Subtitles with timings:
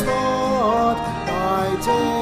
[0.00, 0.96] thought
[1.26, 2.21] by day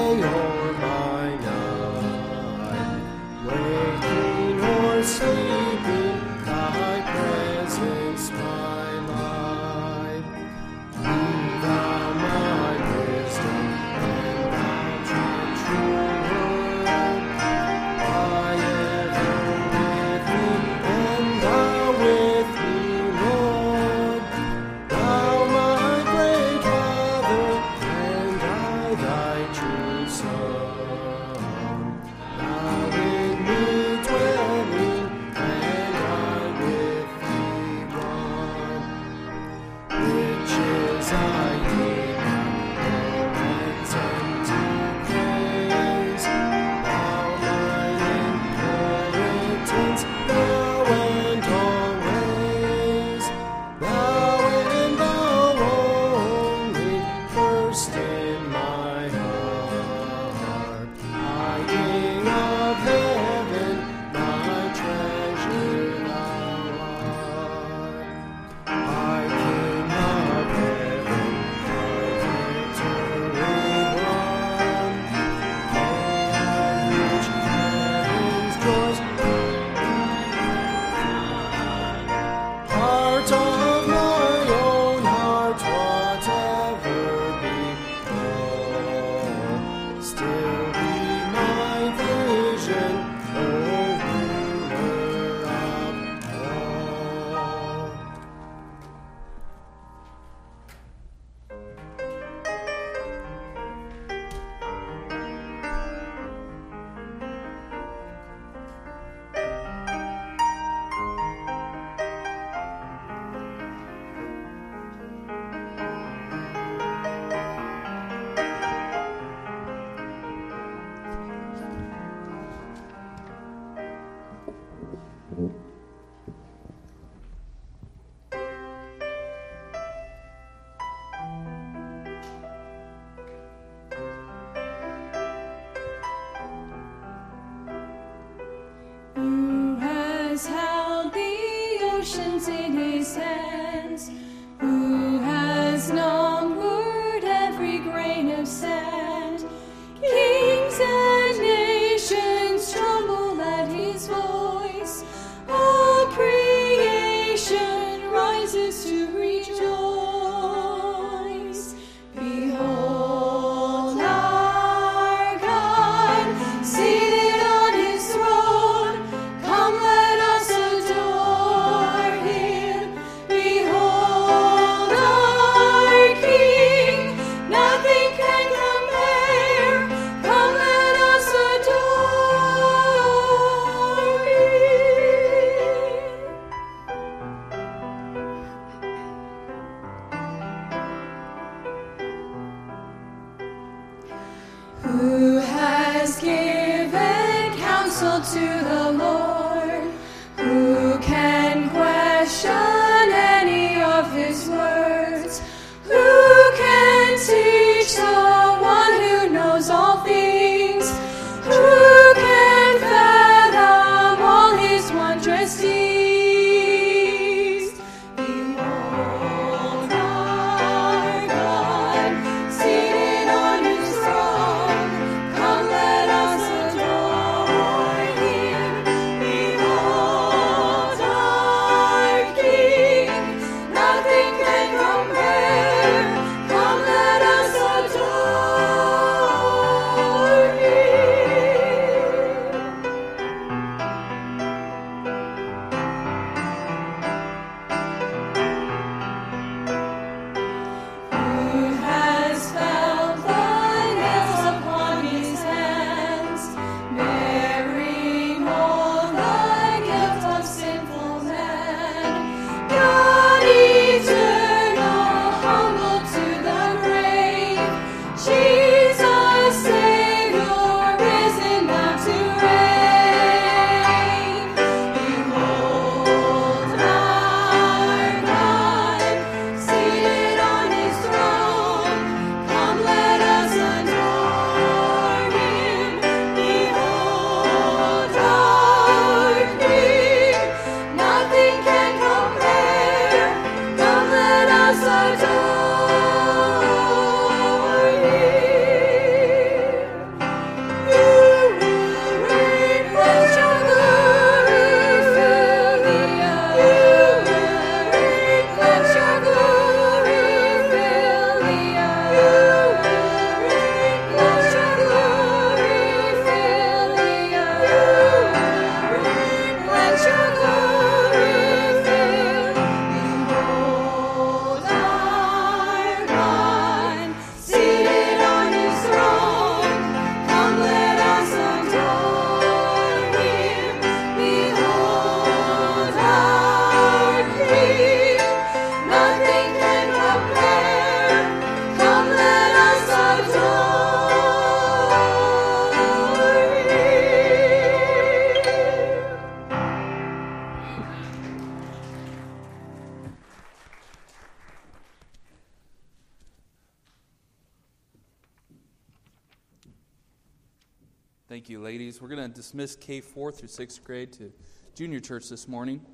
[361.50, 362.00] you, ladies.
[362.00, 364.32] We're going to dismiss K 4 through 6th grade to
[364.76, 365.85] junior church this morning.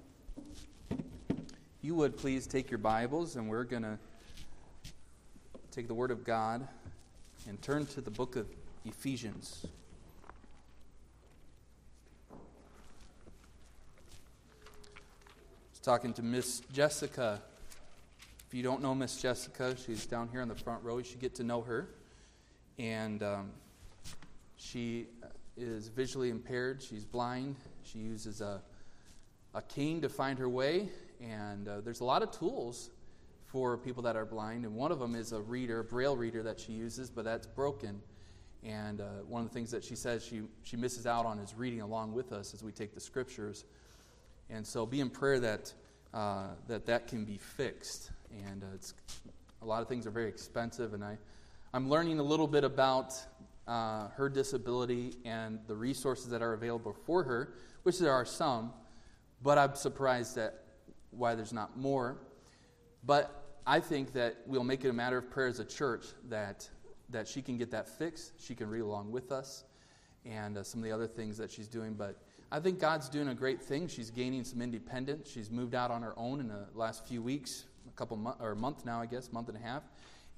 [1.81, 3.99] You would please take your Bibles, and we're going to
[5.70, 6.69] take the Word of God
[7.49, 8.47] and turn to the book of
[8.85, 9.64] Ephesians.
[15.82, 17.41] Talking to Miss Jessica.
[18.47, 20.99] If you don't know Miss Jessica, she's down here in the front row.
[20.99, 21.88] You should get to know her.
[22.79, 23.52] And um,
[24.56, 25.06] she
[25.56, 26.82] is visually impaired.
[26.82, 27.56] She's blind.
[27.82, 28.62] She uses a,
[29.55, 30.88] a cane to find her way.
[31.20, 32.91] And uh, there's a lot of tools
[33.47, 34.64] for people that are blind.
[34.64, 37.47] And one of them is a reader, a braille reader that she uses, but that's
[37.47, 38.00] broken.
[38.62, 41.55] And uh, one of the things that she says she, she misses out on is
[41.55, 43.64] reading along with us as we take the scriptures.
[44.50, 45.73] And so be in prayer that
[46.17, 48.11] uh, that, that can be fixed.
[48.49, 48.94] And uh, it's,
[49.61, 50.94] a lot of things are very expensive.
[50.94, 51.19] And I,
[51.75, 53.14] I'm learning a little bit about
[53.66, 58.72] uh, her disability and the resources that are available for her, which there are some,
[59.42, 60.62] but I'm surprised at
[61.10, 62.18] why there's not more.
[63.04, 66.68] But I think that we'll make it a matter of prayer as a church that,
[67.10, 68.32] that she can get that fixed.
[68.40, 69.64] She can read along with us
[70.24, 71.94] and uh, some of the other things that she's doing.
[71.94, 72.16] But
[72.50, 73.88] I think God's doing a great thing.
[73.88, 75.30] She's gaining some independence.
[75.30, 78.52] She's moved out on her own in the last few weeks, a couple months, or
[78.52, 79.82] a month now, I guess, month and a half.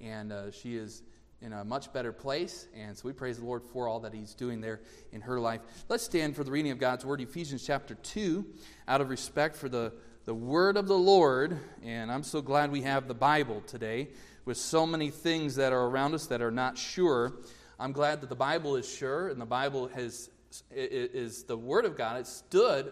[0.01, 1.03] And uh, she is
[1.41, 2.67] in a much better place.
[2.75, 4.81] And so we praise the Lord for all that He's doing there
[5.11, 5.61] in her life.
[5.87, 8.45] Let's stand for the reading of God's Word, Ephesians chapter 2,
[8.87, 9.93] out of respect for the,
[10.25, 11.57] the Word of the Lord.
[11.83, 14.09] And I'm so glad we have the Bible today
[14.45, 17.33] with so many things that are around us that are not sure.
[17.79, 20.29] I'm glad that the Bible is sure and the Bible has,
[20.71, 22.19] is the Word of God.
[22.19, 22.91] It stood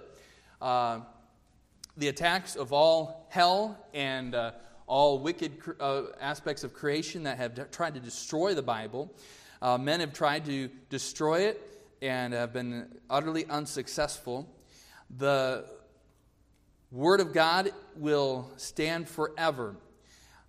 [0.62, 1.02] uh,
[1.98, 4.52] the attacks of all hell and uh,
[4.88, 9.14] all wicked uh, aspects of creation that have tried to destroy the Bible.
[9.62, 11.62] Uh, men have tried to destroy it
[12.02, 14.48] and have been utterly unsuccessful.
[15.18, 15.66] The
[16.92, 19.76] Word of God will stand forever.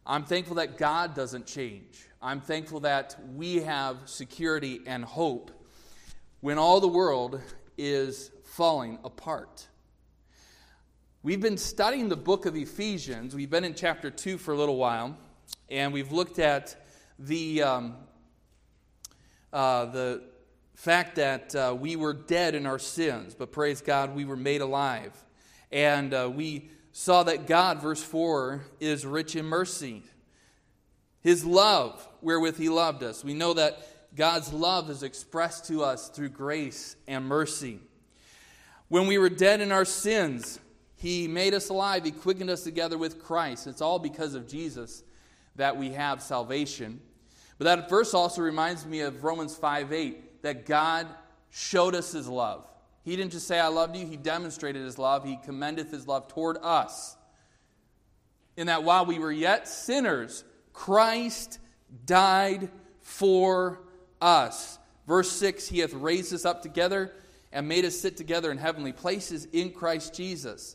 [0.07, 2.07] I'm thankful that God doesn't change.
[2.23, 5.51] I'm thankful that we have security and hope
[6.41, 7.41] when all the world
[7.77, 9.67] is falling apart.
[11.25, 13.35] We've been studying the book of Ephesians.
[13.35, 15.19] We've been in chapter 2 for a little while,
[15.69, 16.77] and we've looked at
[17.19, 17.97] the, um,
[19.53, 20.23] uh, the
[20.77, 24.61] fact that uh, we were dead in our sins, but praise God, we were made
[24.61, 25.13] alive.
[25.73, 30.05] And uh, we saw that God, verse 4, is rich in mercy.
[31.21, 33.25] His love, wherewith He loved us.
[33.25, 37.81] We know that God's love is expressed to us through grace and mercy.
[38.87, 40.61] When we were dead in our sins,
[40.99, 42.05] he made us alive.
[42.05, 43.69] He quickened us together with Christ.
[43.69, 45.05] It's all because of Jesus
[45.55, 47.01] that we have salvation.
[47.57, 51.07] But that verse also reminds me of Romans 5 8, that God
[51.51, 52.67] showed us his love.
[53.05, 55.25] He didn't just say, I loved you, he demonstrated his love.
[55.25, 57.17] He commendeth his love toward us.
[58.57, 61.61] In that while we were yet sinners, Christ
[62.07, 62.71] died
[63.03, 63.79] for
[64.21, 64.81] us.
[65.07, 67.13] Verse 6 He hath raised us up together
[67.53, 70.75] and made us sit together in heavenly places in Christ Jesus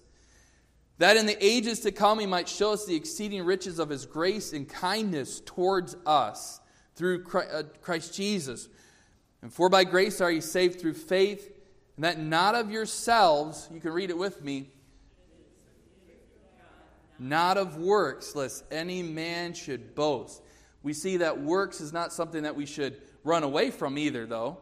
[1.03, 4.05] that in the ages to come he might show us the exceeding riches of his
[4.05, 6.61] grace and kindness towards us
[6.95, 8.69] through uh, Christ Jesus.
[9.41, 11.51] And for by grace are ye saved through faith,
[11.97, 14.69] and that not of yourselves, you can read it with me,
[17.19, 20.41] not of works, lest any man should boast.
[20.83, 24.59] We see that works is not something that we should run away from either, though.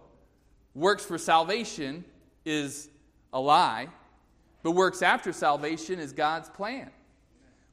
[0.73, 2.03] Works for salvation
[2.45, 2.89] is
[3.31, 3.89] a lie.
[4.63, 6.89] But works after salvation is God's plan.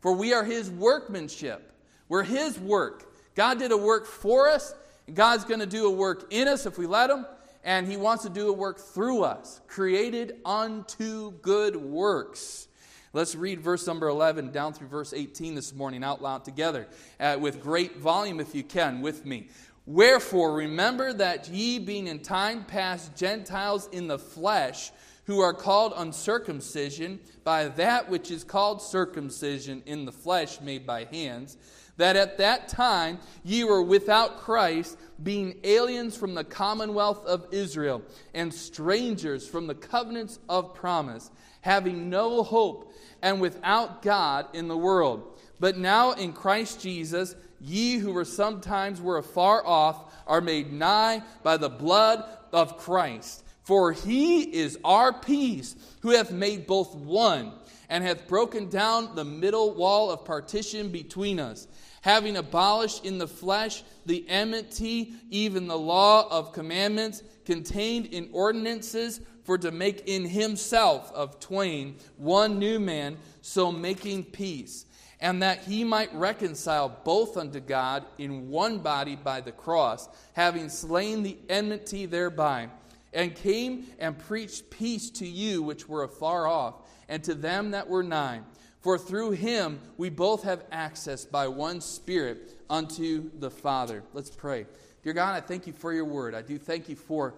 [0.00, 1.72] For we are His workmanship.
[2.08, 3.12] We're His work.
[3.34, 4.74] God did a work for us,
[5.06, 7.26] and God's going to do a work in us if we let Him,
[7.64, 12.68] and He wants to do a work through us, created unto good works.
[13.12, 16.86] Let's read verse number 11 down through verse 18 this morning out loud together
[17.18, 19.48] uh, with great volume, if you can, with me.
[19.86, 24.92] Wherefore, remember that ye, being in time past Gentiles in the flesh,
[25.28, 31.04] who are called uncircumcision by that which is called circumcision in the flesh made by
[31.04, 31.58] hands,
[31.98, 38.00] that at that time ye were without Christ, being aliens from the commonwealth of Israel,
[38.32, 41.30] and strangers from the covenants of promise,
[41.60, 45.38] having no hope, and without God in the world.
[45.60, 51.20] But now in Christ Jesus, ye who were sometimes were afar off are made nigh
[51.42, 53.44] by the blood of Christ.
[53.68, 57.52] For he is our peace, who hath made both one,
[57.90, 61.68] and hath broken down the middle wall of partition between us,
[62.00, 69.20] having abolished in the flesh the enmity, even the law of commandments contained in ordinances,
[69.44, 74.86] for to make in himself of twain one new man, so making peace,
[75.20, 80.70] and that he might reconcile both unto God in one body by the cross, having
[80.70, 82.70] slain the enmity thereby,
[83.18, 86.76] and came and preached peace to you which were afar off,
[87.08, 88.40] and to them that were nigh.
[88.80, 94.04] For through him we both have access by one Spirit unto the Father.
[94.14, 94.66] Let's pray.
[95.02, 96.32] Dear God, I thank you for your word.
[96.32, 97.34] I do thank you for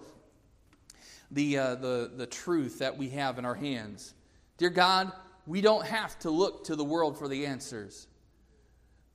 [1.31, 4.13] the, uh, the, the truth that we have in our hands.
[4.57, 5.11] Dear God,
[5.47, 8.07] we don't have to look to the world for the answers.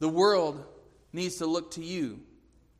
[0.00, 0.64] The world
[1.12, 2.22] needs to look to you.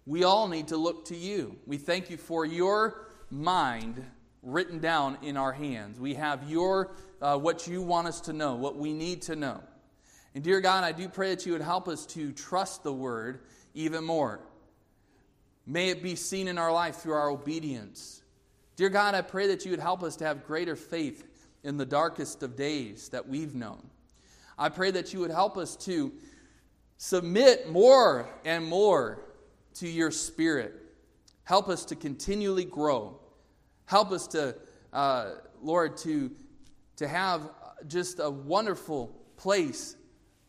[0.06, 1.56] We all need to look to you.
[1.66, 4.04] We thank you for your mind
[4.42, 5.99] written down in our hands.
[5.99, 9.62] We have your uh, what you want us to know, what we need to know.
[10.35, 13.40] And dear God, I do pray that you would help us to trust the word
[13.75, 14.40] even more.
[15.66, 18.23] May it be seen in our life through our obedience.
[18.76, 21.26] Dear God, I pray that you would help us to have greater faith
[21.64, 23.83] in the darkest of days that we've known.
[24.59, 26.12] I pray that you would help us to
[26.99, 29.23] submit more and more
[29.75, 30.75] to your spirit.
[31.46, 33.18] Help us to continually grow.
[33.86, 34.54] Help us to,
[34.92, 35.30] uh,
[35.62, 36.30] Lord, to
[36.96, 37.50] to have
[37.86, 39.96] just a wonderful place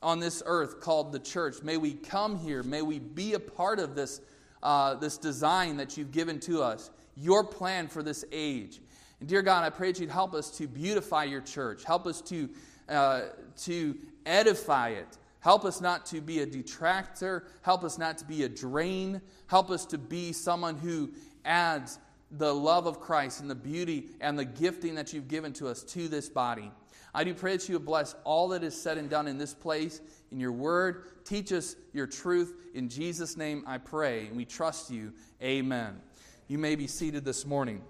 [0.01, 1.62] on this earth called the church.
[1.62, 2.63] May we come here.
[2.63, 4.22] May we be a part of this,
[4.63, 8.80] uh, this design that you've given to us, your plan for this age.
[9.20, 11.84] And dear God, I pray that you'd help us to beautify your church.
[11.84, 12.50] Help us to,
[12.88, 13.22] uh,
[13.63, 15.18] to edify it.
[15.48, 17.46] Help us not to be a detractor.
[17.62, 19.22] Help us not to be a drain.
[19.46, 21.10] Help us to be someone who
[21.46, 22.00] adds
[22.32, 25.84] the love of Christ and the beauty and the gifting that you've given to us
[25.84, 26.70] to this body.
[27.13, 29.54] I do pray that you would bless all that is said and done in this
[29.54, 30.01] place,
[30.34, 31.06] in your word.
[31.24, 32.54] Teach us your truth.
[32.74, 35.13] In Jesus' name I pray, and we trust you.
[35.42, 36.01] Amen.
[36.50, 37.82] You may be seated this morning.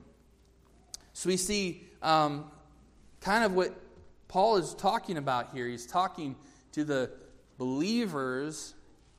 [1.13, 2.51] So we see um,
[3.19, 3.73] kind of what
[4.27, 5.65] Paul is talking about here.
[5.67, 6.35] He's talking
[6.73, 7.09] to the
[7.57, 8.73] believers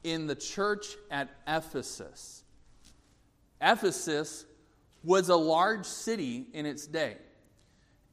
[0.04, 2.44] in the church at Ephesus.
[3.60, 4.44] Ephesus
[5.02, 7.16] was a large city in its day.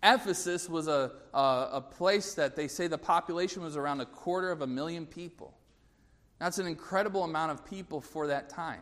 [0.04, 4.52] Ephesus was a, a, a, place that they say the population was around a quarter
[4.52, 5.54] of a million people.
[6.40, 8.82] That's an incredible amount of people for that time.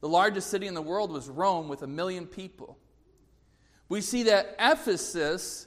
[0.00, 2.78] The largest city in the world was Rome with a million people.
[3.88, 5.66] We see that Ephesus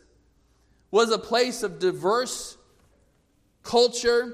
[0.89, 2.57] was a place of diverse
[3.61, 4.33] culture.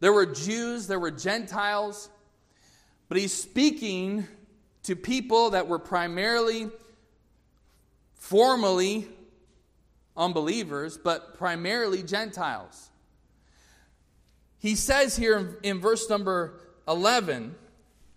[0.00, 2.08] There were Jews, there were Gentiles.
[3.08, 4.26] But he's speaking
[4.84, 6.68] to people that were primarily,
[8.14, 9.08] formally
[10.16, 12.90] unbelievers, but primarily Gentiles.
[14.58, 17.54] He says here in, verse number 11,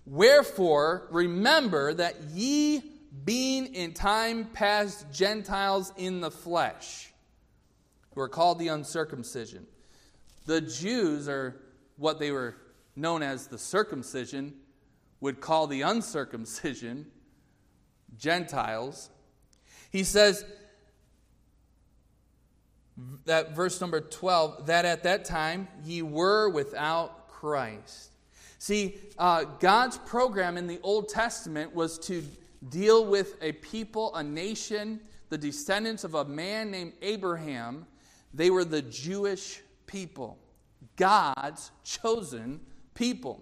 [0.06, 2.84] Wherefore, remember that ye,
[3.24, 7.12] being in time past Gentiles in the flesh,
[8.14, 9.68] who are called the uncircumcision.
[10.48, 11.62] The Jews are
[12.02, 12.56] what they were
[12.96, 14.54] known as the circumcision,
[15.22, 17.06] would call the uncircumcision
[18.18, 19.12] Gentiles.
[19.92, 20.44] He says,
[23.26, 28.12] that verse number 12, that at that time ye were without Christ.
[28.58, 32.24] See, uh, God's program in the Old Testament was to
[32.70, 37.86] deal with a people, a nation, the descendants of a man named Abraham.
[38.34, 40.38] They were the Jewish people,
[40.96, 42.62] God's chosen
[42.94, 43.42] people.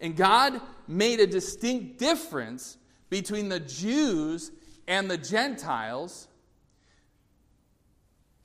[0.00, 2.78] And God made a distinct difference
[3.10, 4.50] between the Jews
[4.88, 6.28] and the Gentiles.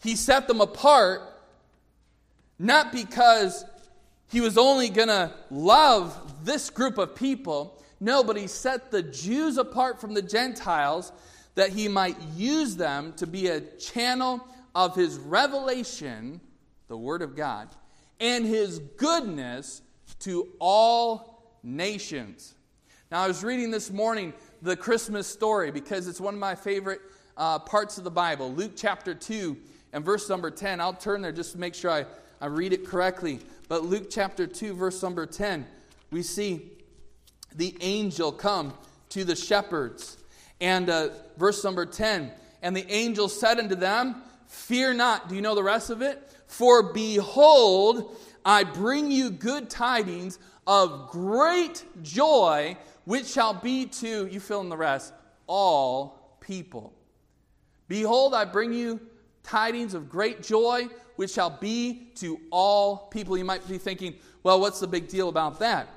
[0.04, 1.22] He set them apart
[2.60, 3.66] not because
[4.28, 7.82] he was only going to love this group of people.
[8.00, 11.12] No, but he set the Jews apart from the Gentiles
[11.56, 16.42] that he might use them to be a channel of his revelation,
[16.88, 17.70] the Word of God,
[18.20, 19.82] and his goodness
[20.20, 22.56] to all nations.
[23.12, 27.02] Now, I was reading this morning the Christmas story because it's one of my favorite
[27.38, 28.52] uh, parts of the Bible.
[28.52, 29.58] Luke chapter 2
[29.94, 30.82] and verse number 10.
[30.82, 32.06] I'll turn there just to make sure I,
[32.42, 33.40] I read it correctly.
[33.68, 35.66] But Luke chapter 2, verse number 10,
[36.12, 36.72] we see
[37.56, 38.74] the angel come
[39.10, 40.18] to the shepherds.
[40.62, 42.32] And uh, verse number 10,
[42.62, 45.28] and the angel said unto them, Fear not.
[45.28, 46.35] Do you know the rest of it?
[46.56, 54.40] For behold, I bring you good tidings of great joy, which shall be to, you
[54.40, 55.14] fill in the rest,
[55.48, 56.94] all people.
[57.90, 59.02] Behold, I bring you
[59.44, 63.38] tidings of great joy, which shall be to all people.
[63.38, 65.90] You might be thinking, Well, what's the big deal about that?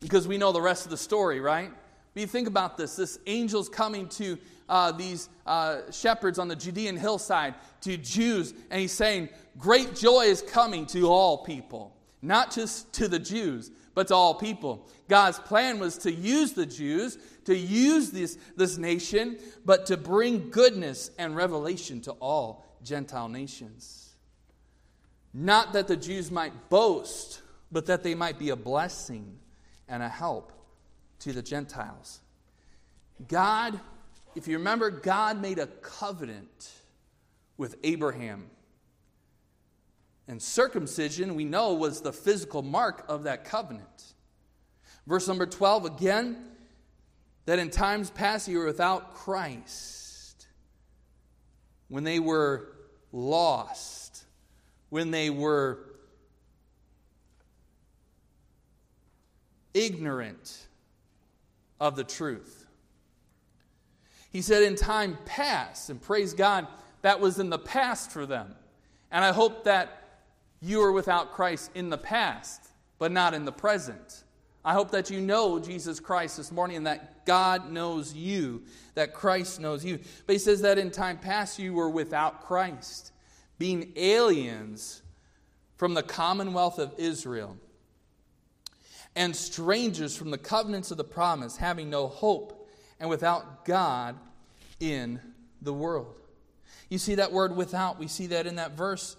[0.00, 1.70] Because we know the rest of the story, right?
[2.14, 6.56] But you think about this this angel's coming to uh, these uh, shepherds on the
[6.56, 12.52] Judean hillside, to Jews, and he's saying, Great joy is coming to all people, not
[12.52, 14.88] just to the Jews, but to all people.
[15.08, 20.50] God's plan was to use the Jews, to use this, this nation, but to bring
[20.50, 24.14] goodness and revelation to all Gentile nations.
[25.34, 29.38] Not that the Jews might boast, but that they might be a blessing
[29.88, 30.52] and a help
[31.20, 32.20] to the Gentiles.
[33.26, 33.80] God,
[34.34, 36.72] if you remember, God made a covenant
[37.56, 38.50] with Abraham.
[40.28, 44.14] And circumcision, we know, was the physical mark of that covenant.
[45.06, 46.44] Verse number 12 again,
[47.46, 50.46] that in times past you were without Christ,
[51.88, 52.68] when they were
[53.10, 54.24] lost,
[54.90, 55.78] when they were
[59.72, 60.66] ignorant
[61.80, 62.57] of the truth.
[64.30, 66.66] He said, in time past, and praise God,
[67.02, 68.54] that was in the past for them.
[69.10, 70.20] And I hope that
[70.60, 74.24] you are without Christ in the past, but not in the present.
[74.64, 78.64] I hope that you know Jesus Christ this morning and that God knows you,
[78.94, 79.98] that Christ knows you.
[80.26, 83.12] But he says that in time past you were without Christ,
[83.58, 85.02] being aliens
[85.76, 87.56] from the commonwealth of Israel
[89.14, 92.57] and strangers from the covenants of the promise, having no hope
[93.00, 94.16] and without God
[94.80, 95.20] in
[95.62, 96.14] the world.
[96.88, 99.16] You see that word without, we see that in that verse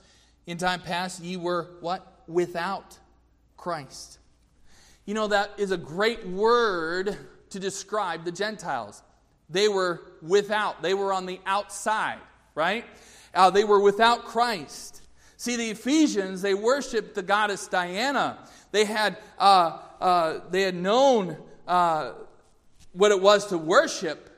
[0.47, 2.23] in time past, ye were what?
[2.27, 2.97] Without
[3.57, 4.19] Christ.
[5.05, 7.15] You know, that is a great word
[7.51, 9.03] to describe the Gentiles.
[9.49, 12.19] They were without, they were on the outside,
[12.55, 12.85] right?
[13.33, 15.01] Uh, they were without Christ.
[15.37, 18.39] See, the Ephesians, they worshiped the goddess Diana.
[18.71, 21.37] They had, uh, uh, they had known
[21.67, 22.11] uh,
[22.99, 24.29] what it was to worship,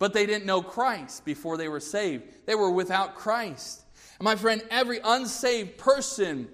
[0.00, 2.24] but they didn't know Christ before they were saved.
[2.44, 3.82] They were without Christ.
[4.20, 6.48] My friend, every unsaved person,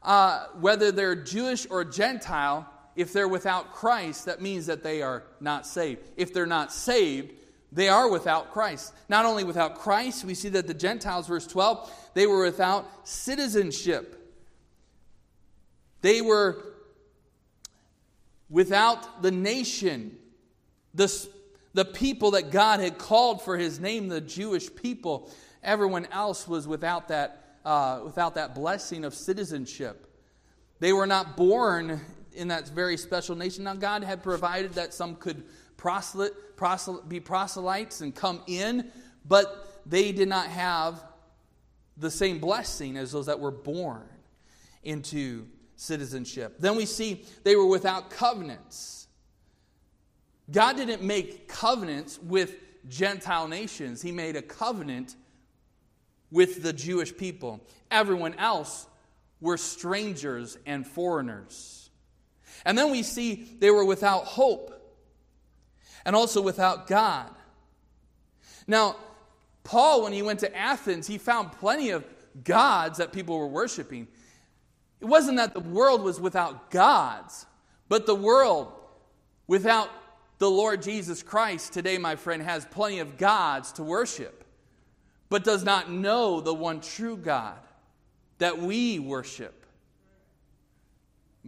[0.00, 5.24] uh, whether they're Jewish or Gentile, if they're without Christ, that means that they are
[5.40, 6.02] not saved.
[6.16, 7.32] If they're not saved,
[7.72, 8.94] they are without Christ.
[9.08, 14.14] Not only without Christ, we see that the Gentiles, verse 12, they were without citizenship.
[16.00, 16.64] They were
[18.48, 20.17] without the nation,
[20.94, 21.28] the,
[21.74, 25.30] the people that God had called for his name, the Jewish people.
[25.62, 30.06] Everyone else was without that, uh, without that blessing of citizenship.
[30.80, 32.00] They were not born
[32.32, 33.64] in that very special nation.
[33.64, 35.44] Now, God had provided that some could
[35.76, 38.90] proselyte, proselyte, be proselytes and come in,
[39.24, 41.02] but they did not have
[41.96, 44.06] the same blessing as those that were born
[44.82, 45.46] into
[45.76, 46.56] citizenship.
[46.58, 48.97] Then we see they were without covenants.
[50.50, 52.56] God didn't make covenants with
[52.88, 55.14] Gentile nations, He made a covenant
[56.30, 57.60] with the Jewish people.
[57.90, 58.86] Everyone else
[59.40, 61.90] were strangers and foreigners.
[62.64, 64.74] And then we see they were without hope
[66.04, 67.30] and also without God.
[68.66, 68.96] Now,
[69.64, 72.04] Paul, when he went to Athens, he found plenty of
[72.44, 74.08] gods that people were worshiping.
[75.00, 77.46] It wasn't that the world was without gods,
[77.88, 78.72] but the world
[79.46, 79.90] without
[80.38, 84.44] the Lord Jesus Christ today, my friend, has plenty of gods to worship
[85.28, 87.58] but does not know the one true God
[88.38, 89.66] that we worship.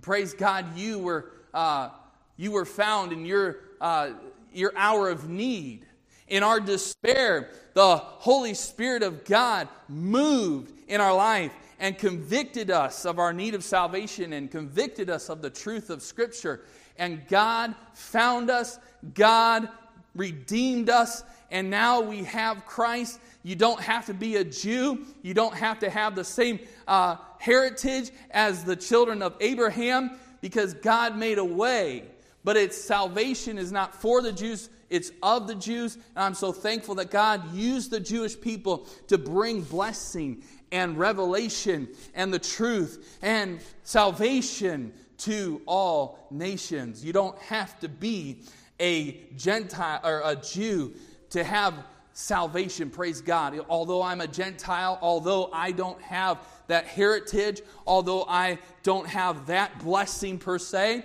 [0.03, 1.91] Praise God, you were, uh,
[2.37, 4.11] you were found in your, uh,
[4.53, 5.87] your hour of need.
[6.29, 13.05] In our despair, the Holy Spirit of God moved in our life and convicted us
[13.05, 16.63] of our need of salvation and convicted us of the truth of Scripture.
[17.01, 18.79] And God found us,
[19.15, 19.69] God
[20.15, 25.07] redeemed us, and now we have Christ you don't have to be a Jew.
[25.23, 30.75] You don't have to have the same uh, heritage as the children of Abraham because
[30.75, 32.05] God made a way.
[32.45, 35.97] But its salvation is not for the Jews, it's of the Jews.
[36.17, 41.89] And I'm so thankful that God used the Jewish people to bring blessing and revelation
[42.15, 47.05] and the truth and salvation to all nations.
[47.05, 48.43] You don't have to be
[48.79, 50.95] a Gentile or a Jew
[51.31, 51.75] to have
[52.13, 53.59] salvation, praise God.
[53.69, 59.79] Although I'm a Gentile, although I don't have that heritage, although I don't have that
[59.83, 61.05] blessing per se,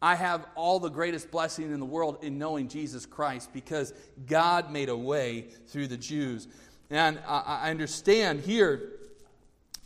[0.00, 3.94] I have all the greatest blessing in the world in knowing Jesus Christ because
[4.26, 6.48] God made a way through the Jews.
[6.90, 8.90] And I understand here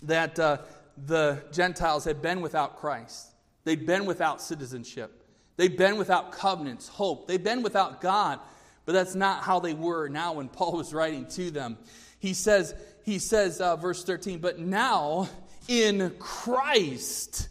[0.03, 0.59] that uh,
[1.07, 3.36] the Gentiles had been without Christ.
[3.67, 5.25] They'd been without citizenship.
[5.57, 7.27] They'd been without covenants, hope.
[7.27, 8.39] They'd been without God.
[8.85, 11.77] But that's not how they were now when Paul was writing to them.
[12.21, 15.29] He says, he says, uh, verse 13, but now
[15.67, 17.49] in Christ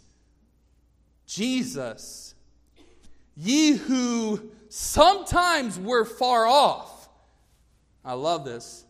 [1.28, 2.34] Jesus,
[3.36, 7.10] ye who sometimes were far off,
[8.06, 8.86] I love this,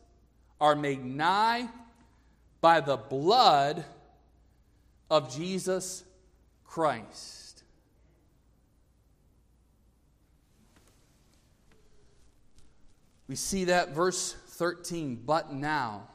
[0.62, 1.70] are made nigh
[2.62, 3.84] by the blood
[5.10, 6.04] of Jesus
[6.76, 7.64] Christ.
[13.30, 16.10] We see that verse 13, but now.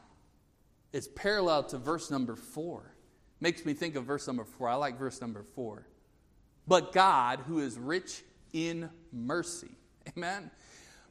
[0.93, 2.93] It's parallel to verse number 4.
[3.39, 4.69] Makes me think of verse number 4.
[4.69, 5.83] I like verse number 4.
[6.67, 8.21] But God, who is rich
[8.53, 9.71] in mercy.
[10.15, 10.51] Amen.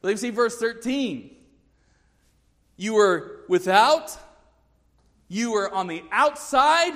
[0.01, 1.35] But you see verse 13.
[2.77, 4.17] You were without,
[5.27, 6.93] you were on the outside.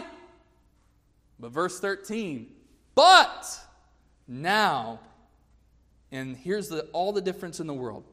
[1.39, 2.51] But verse 13,
[2.95, 3.61] but
[4.29, 5.01] now,
[6.13, 8.05] and here's the, all the difference in the world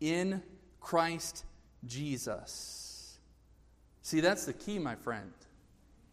[0.00, 0.42] in
[0.80, 1.44] Christ
[1.84, 3.18] Jesus.
[4.02, 5.32] See, that's the key, my friend.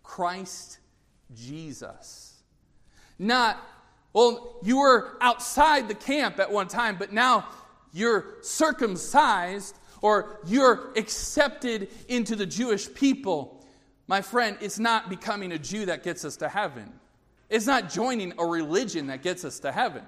[0.02, 0.80] Christ
[1.34, 2.42] Jesus.
[3.20, 3.58] Not,
[4.12, 7.48] well, you were outside the camp at one time, but now
[7.94, 13.63] you're circumcised or you're accepted into the Jewish people.
[14.14, 16.88] My friend, it's not becoming a Jew that gets us to heaven.
[17.50, 20.04] It's not joining a religion that gets us to heaven.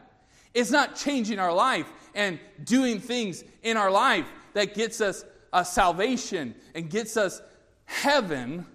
[0.54, 5.66] It's not changing our life and doing things in our life that gets us a
[5.66, 7.42] salvation and gets us
[7.86, 8.68] heaven.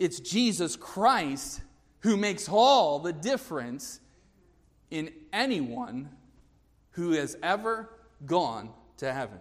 [0.00, 1.60] It's Jesus Christ
[2.00, 4.00] who makes all the difference
[4.90, 6.10] in anyone
[6.90, 7.88] who has ever
[8.26, 9.38] gone to heaven.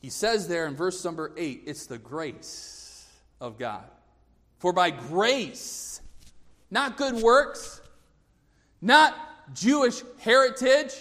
[0.00, 3.06] He says there in verse number 8, it's the grace
[3.40, 3.84] of God.
[4.58, 6.00] For by grace,
[6.70, 7.80] not good works,
[8.80, 9.14] not
[9.54, 10.94] Jewish heritage,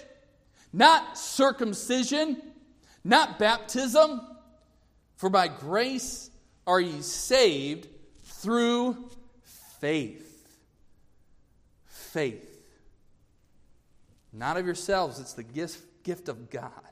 [0.74, 2.42] not circumcision,
[3.04, 4.22] not baptism,
[5.16, 6.30] for by grace
[6.68, 7.88] are ye saved
[8.24, 9.10] through
[9.80, 10.26] faith.
[11.86, 12.46] Faith.
[14.34, 16.89] Not of yourselves, it's the gift, gift of God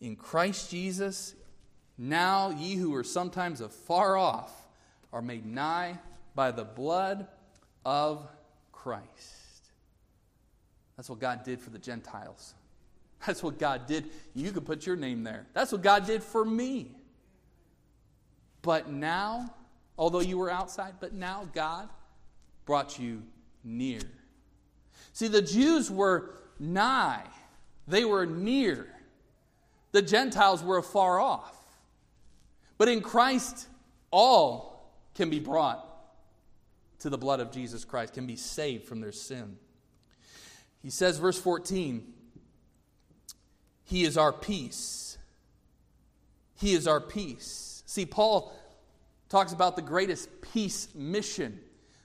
[0.00, 1.34] in Christ Jesus,
[1.98, 4.52] now ye who were sometimes afar off
[5.12, 5.98] are made nigh
[6.34, 7.26] by the blood
[7.84, 8.26] of
[8.72, 9.02] Christ.
[10.96, 12.54] That's what God did for the Gentiles.
[13.26, 14.10] That's what God did.
[14.34, 15.46] You could put your name there.
[15.54, 16.90] That's what God did for me.
[18.62, 19.54] But now,
[19.96, 21.88] although you were outside, but now God
[22.66, 23.22] brought you
[23.64, 24.00] near.
[25.12, 27.24] See, the Jews were nigh,
[27.88, 28.88] they were near
[29.96, 31.56] the Gentiles were afar off.
[32.76, 33.66] But in Christ,
[34.10, 35.82] all can be brought
[36.98, 39.56] to the blood of Jesus Christ, can be saved from their sin.
[40.82, 42.12] He says, verse 14,
[43.84, 45.16] He is our peace.
[46.56, 47.82] He is our peace.
[47.86, 48.52] See, Paul
[49.30, 51.58] talks about the greatest peace mission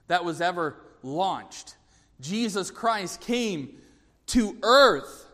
[0.07, 1.75] that was ever launched.
[2.21, 3.79] Jesus Christ came
[4.27, 5.27] to earth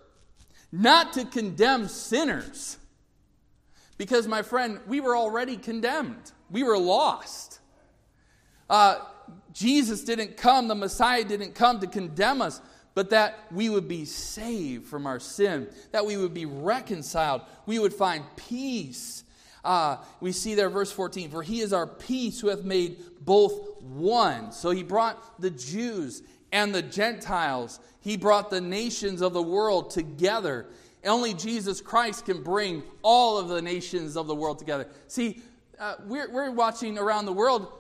[0.78, 2.78] not to condemn sinners.
[3.98, 7.60] Because, my friend, we were already condemned, we were lost.
[8.70, 9.00] Uh,
[9.54, 12.62] Jesus didn't come, the Messiah didn't come to condemn us,
[12.94, 17.80] but that we would be saved from our sin, that we would be reconciled, we
[17.80, 19.24] would find peace.
[19.64, 23.82] Uh, we see there, verse 14, for he is our peace who hath made both
[23.82, 24.52] one.
[24.52, 27.80] So he brought the Jews and the Gentiles.
[28.02, 30.68] He brought the nations of the world together.
[31.06, 34.88] Only Jesus Christ can bring all of the nations of the world together.
[35.08, 35.42] See,
[35.80, 37.72] uh, we're, we're watching around the world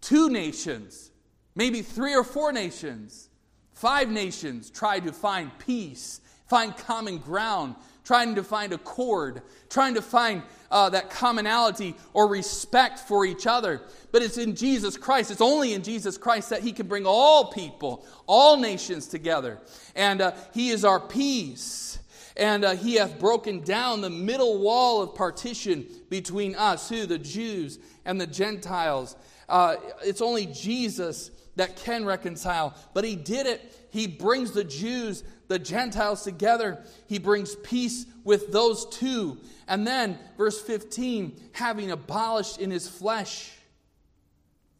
[0.00, 1.10] two nations,
[1.54, 3.28] maybe three or four nations,
[3.72, 7.74] five nations try to find peace, find common ground,
[8.12, 13.80] trying to find accord, trying to find uh, that commonality or respect for each other.
[14.10, 17.50] But it's in Jesus Christ, it's only in Jesus Christ that He can bring all
[17.52, 19.60] people, all nations together.
[19.96, 22.00] And uh, He is our peace.
[22.36, 27.18] And uh, He hath broken down the middle wall of partition between us, who, the
[27.18, 29.16] Jews and the Gentiles.
[29.48, 32.74] Uh, it's only Jesus that can reconcile.
[32.92, 33.74] But He did it.
[33.92, 36.82] He brings the Jews the Gentiles together.
[37.06, 39.38] He brings peace with those two.
[39.68, 43.52] And then, verse 15, having abolished in his flesh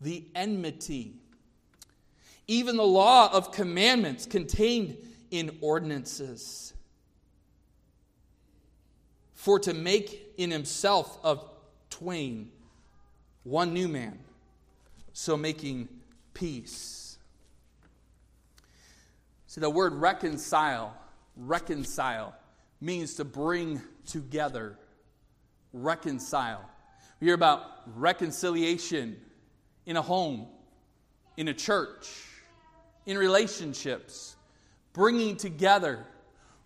[0.01, 1.12] the enmity,
[2.48, 4.96] even the law of commandments contained
[5.31, 6.72] in ordinances,
[9.35, 11.44] for to make in himself of
[11.90, 12.51] twain
[13.44, 14.18] one new man,
[15.12, 15.87] so making
[16.33, 17.02] peace.
[19.53, 20.97] See, the word reconcile,
[21.37, 22.35] reconcile,
[22.81, 24.79] means to bring together,
[25.75, 26.65] reconcile.
[27.21, 27.62] We hear about
[27.95, 29.21] reconciliation
[29.85, 30.47] in a home,
[31.37, 32.09] in a church,
[33.05, 34.37] in relationships,
[34.95, 36.07] bringing together,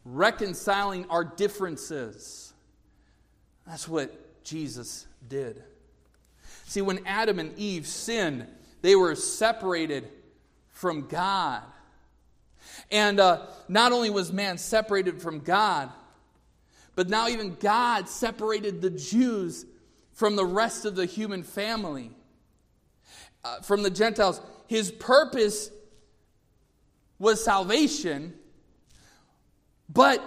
[0.05, 2.53] reconciling our differences.
[3.67, 5.61] That's what Jesus did.
[6.67, 8.47] See, when Adam and Eve sinned,
[8.81, 10.09] they were separated
[10.69, 11.65] from God.
[12.91, 15.91] And uh, not only was man separated from God,
[16.95, 19.67] but now even God separated the Jews
[20.13, 22.11] from the rest of the human family,
[23.45, 24.41] uh, from the Gentiles.
[24.67, 25.71] His purpose
[27.19, 28.35] was salvation,
[29.89, 30.23] but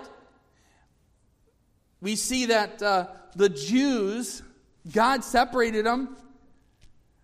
[2.02, 4.44] we see that uh, the Jews,
[4.92, 6.16] God separated them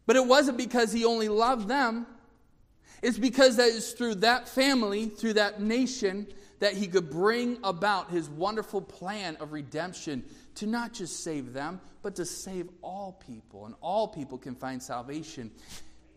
[0.05, 2.05] but it wasn't because he only loved them.
[3.05, 6.25] It's because that is through that family, through that nation,
[6.57, 10.23] that he could bring about his wonderful plan of redemption
[10.55, 13.67] to not just save them, but to save all people.
[13.67, 15.51] And all people can find salvation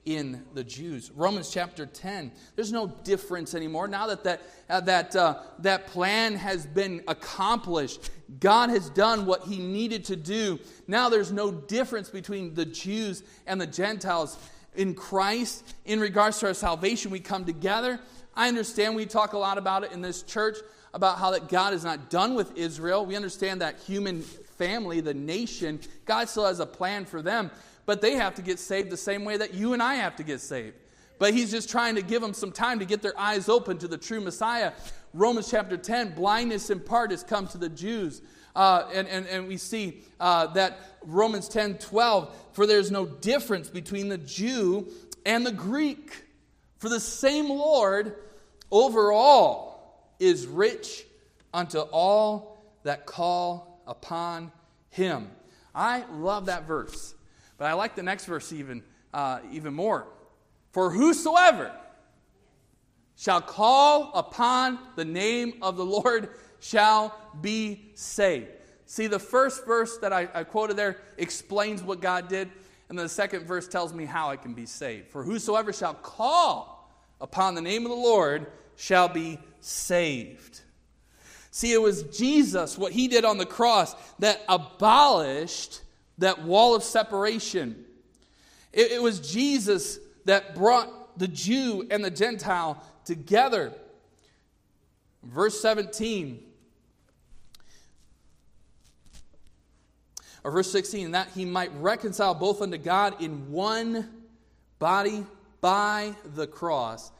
[0.06, 1.10] in the Jews.
[1.10, 3.86] Romans chapter 10, there's no difference anymore.
[3.86, 8.08] Now that that, uh, that, uh, that plan has been accomplished,
[8.40, 10.58] God has done what he needed to do.
[10.86, 14.38] Now there's no difference between the Jews and the Gentiles.
[14.74, 17.98] In Christ, in regards to our salvation, we come together.
[18.34, 20.58] I understand we talk a lot about it in this church
[20.94, 23.04] about how that God is not done with Israel.
[23.04, 27.50] We understand that human family, the nation, God still has a plan for them
[27.88, 30.22] but they have to get saved the same way that you and I have to
[30.22, 30.76] get saved.
[31.18, 33.88] But he's just trying to give them some time to get their eyes open to
[33.88, 34.72] the true Messiah.
[35.14, 38.20] Romans chapter 10 blindness in part has come to the Jews.
[38.54, 43.68] Uh, and, and, and we see uh, that Romans 10 12, for there's no difference
[43.68, 44.88] between the Jew
[45.24, 46.24] and the Greek.
[46.78, 48.16] For the same Lord
[48.70, 51.04] over all is rich
[51.52, 54.52] unto all that call upon
[54.90, 55.30] him.
[55.74, 57.14] I love that verse.
[57.56, 58.82] But I like the next verse even,
[59.12, 60.06] uh, even more.
[60.72, 61.72] For whosoever
[63.16, 68.48] shall call upon the name of the Lord shall be saved.
[68.86, 72.48] See, the first verse that I, I quoted there explains what God did,
[72.88, 75.08] and then the second verse tells me how I can be saved.
[75.08, 76.90] For whosoever shall call
[77.20, 80.62] upon the name of the Lord shall be saved.
[81.50, 85.82] See, it was Jesus, what he did on the cross, that abolished
[86.18, 87.84] that wall of separation.
[88.72, 93.72] It, it was Jesus that brought the Jew and the Gentile together.
[95.22, 96.44] Verse 17.
[100.44, 104.08] Or verse 16, that he might reconcile both unto God in one
[104.78, 105.26] body
[105.60, 107.10] by the cross,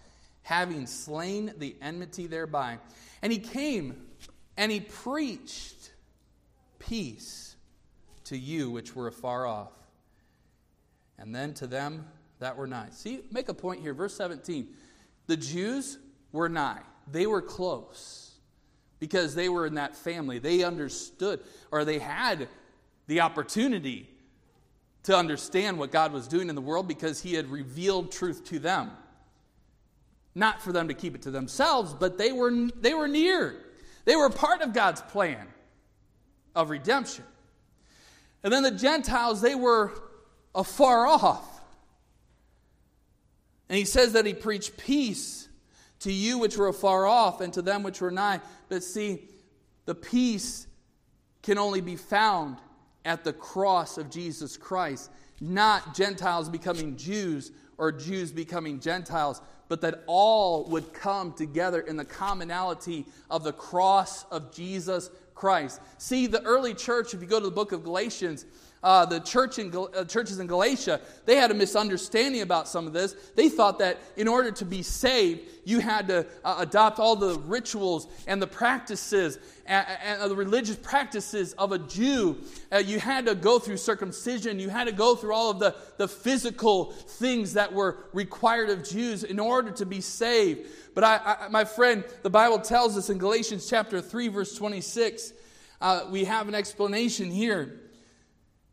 [0.43, 2.79] having slain the enmity thereby.
[3.23, 4.07] And he came
[4.57, 5.93] and he preached
[6.79, 7.57] peace
[8.25, 9.73] to you which were afar off,
[11.19, 12.07] and then to them
[12.39, 12.89] that were nigh.
[12.91, 13.95] See, make a point here.
[13.95, 14.69] Verse 17.
[15.27, 15.99] The Jews
[16.33, 18.33] were nigh, they were close
[19.01, 20.39] because they were in that family.
[20.39, 22.49] They understood, or they had
[23.09, 24.09] the opportunity
[25.05, 28.59] to understand what God was doing in the world because He had revealed truth to
[28.59, 28.91] them.
[30.35, 33.57] Not for them to keep it to themselves, but they were, they were near.
[34.05, 35.47] They were part of God's plan
[36.55, 37.25] of redemption.
[38.45, 39.93] And then the Gentiles, they were
[40.55, 41.61] afar off.
[43.69, 45.49] And he says that he preached peace
[46.01, 48.41] to you which were afar off and to them which were nigh.
[48.69, 49.29] But see,
[49.87, 50.67] the peace
[51.43, 52.59] can only be found
[53.05, 59.81] at the cross of Jesus Christ, not Gentiles becoming Jews or Jews becoming Gentiles, but
[59.83, 65.81] that all would come together in the commonality of the cross of Jesus Christ.
[65.99, 68.45] See, the early church, if you go to the book of Galatians,
[68.83, 72.93] uh, the church in, uh, churches in Galatia, they had a misunderstanding about some of
[72.93, 73.15] this.
[73.35, 77.39] They thought that in order to be saved, you had to uh, adopt all the
[77.41, 82.39] rituals and the practices and, and the religious practices of a Jew.
[82.73, 84.61] Uh, you had to go through circumcision.
[84.61, 88.89] You had to go through all of the, the physical things that were required of
[88.89, 90.69] Jews in order to be saved.
[90.95, 95.33] But I, I, my friend, the Bible tells us in Galatians chapter 3, verse 26,
[95.81, 97.81] uh, we have an explanation here.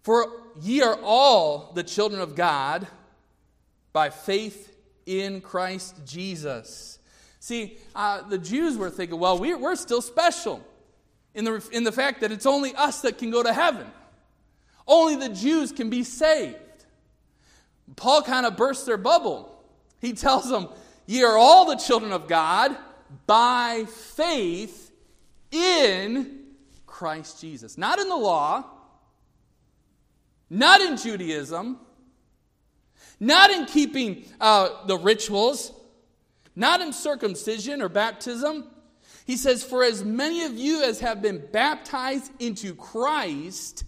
[0.06, 0.28] For
[0.62, 2.86] ye are all the children of God
[3.92, 7.00] by faith in Christ Jesus.
[7.40, 10.64] See, uh, the Jews were thinking, well, we're, we're still special
[11.34, 13.88] in the, in the fact that it's only us that can go to heaven.
[14.88, 16.56] Only the Jews can be saved.
[17.96, 19.60] Paul kind of bursts their bubble.
[20.02, 20.68] He tells them,
[21.08, 22.78] Ye are all the children of God
[23.26, 24.92] by faith
[25.50, 26.42] in
[26.86, 27.76] Christ Jesus.
[27.76, 28.66] Not in the law,
[30.50, 31.80] not in Judaism,
[33.20, 35.72] not in keeping uh, the rituals,
[36.56, 38.68] not in circumcision or baptism.
[39.26, 43.84] He says, For as many of you as have been baptized into Christ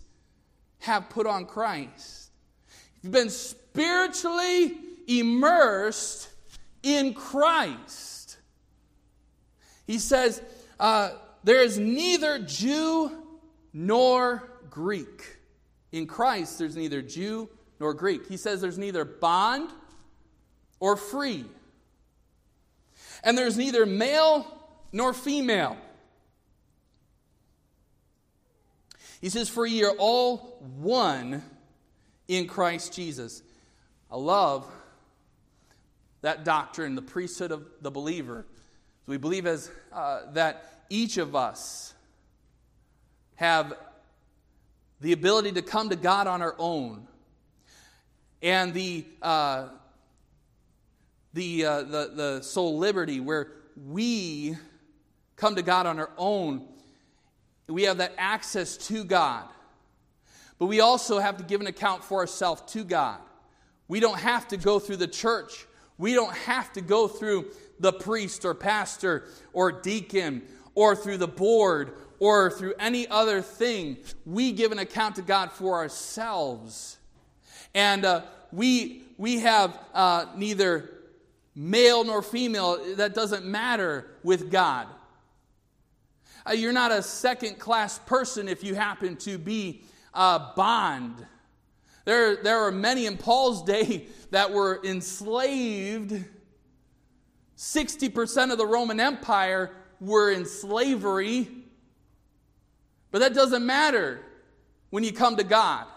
[0.79, 2.31] have put on Christ.
[3.01, 6.29] You've been spiritually immersed
[6.83, 8.37] in Christ.
[9.85, 10.41] He says,
[10.79, 11.11] uh,
[11.43, 13.11] There is neither Jew
[13.73, 15.36] nor Greek.
[15.91, 18.27] In Christ, there's neither Jew nor Greek.
[18.27, 19.69] He says there's neither bond
[20.79, 21.45] or free.
[23.23, 24.45] And there's neither male
[24.91, 25.77] nor female.
[29.21, 31.43] He says, For ye are all one
[32.27, 33.41] in Christ Jesus.
[34.11, 34.65] I love
[36.21, 38.45] that doctrine, the priesthood of the believer.
[39.05, 41.93] So we believe as uh, that each of us
[43.35, 43.73] have
[45.01, 47.07] the ability to come to God on our own,
[48.41, 49.67] and the, uh,
[51.33, 53.51] the, uh, the, the soul liberty where
[53.87, 54.55] we
[55.35, 56.65] come to God on our own.
[57.67, 59.45] We have that access to God.
[60.59, 63.19] But we also have to give an account for ourselves to God.
[63.87, 65.67] We don't have to go through the church.
[65.97, 71.27] We don't have to go through the priest or pastor or deacon or through the
[71.27, 73.97] board or through any other thing.
[74.25, 76.97] We give an account to God for ourselves.
[77.73, 80.89] And uh, we, we have uh, neither
[81.55, 84.87] male nor female, that doesn't matter with God.
[86.47, 89.81] Uh, you're not a second class person if you happen to be
[90.13, 91.25] a bond.
[92.05, 96.23] There, there are many in Paul's day that were enslaved.
[97.57, 101.49] 60% of the Roman Empire were in slavery.
[103.17, 104.19] But that doesn't matter
[104.91, 105.87] when you come to God.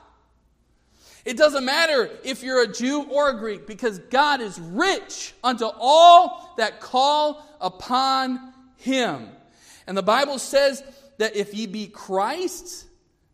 [1.26, 5.66] It doesn't matter if you're a Jew or a Greek because God is rich unto
[5.66, 9.28] all that call upon him.
[9.86, 10.82] And the Bible says
[11.18, 12.86] that if ye be Christ's,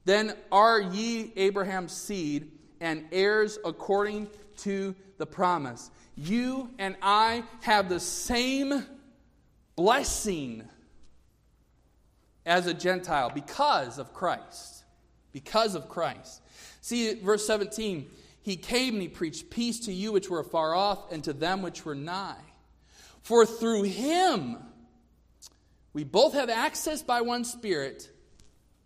[0.05, 4.27] then are ye Abraham's seed and heirs according
[4.63, 5.93] to the promise.
[6.17, 8.85] You and I have the same
[9.77, 10.65] blessing
[12.47, 14.85] as a Gentile because of Christ.
[15.33, 16.41] Because of Christ.
[16.81, 18.09] See, verse 17,
[18.41, 21.61] he came and he preached peace to you which were far off and to them
[21.61, 22.37] which were nigh.
[23.23, 24.57] For through him
[25.93, 28.11] we both have access by one Spirit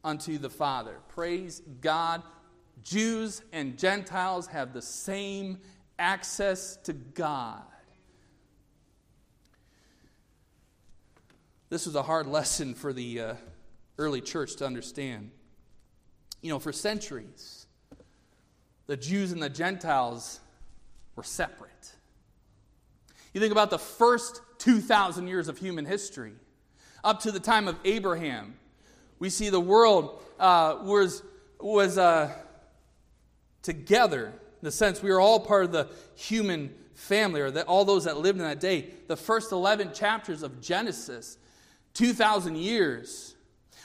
[0.03, 0.97] unto the Father.
[1.09, 2.23] Praise God.
[2.83, 5.59] Jews and Gentiles have the same
[5.99, 7.63] access to God.
[11.69, 13.35] This was a hard lesson for the uh,
[14.01, 15.31] early church to understand.
[16.41, 17.67] You know, for centuries,
[18.87, 20.41] the Jews and the Gentiles
[21.15, 21.93] were separate.
[23.35, 26.33] You think about the first 2,000 years of human history,
[27.05, 28.55] up to the time of Abraham,
[29.19, 31.23] we see the world uh, was,
[31.61, 32.33] was uh,
[33.63, 34.33] together in
[34.67, 38.19] the sense we were all part of the human family, or that all those that
[38.19, 38.91] lived in that day.
[39.09, 41.39] The first 11 chapters of Genesis,
[41.95, 43.35] 2,000 years,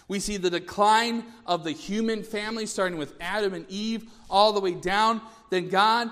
[0.08, 4.60] we see the decline of the human family, starting with Adam and Eve, all the
[4.60, 5.22] way down.
[5.50, 6.10] Then God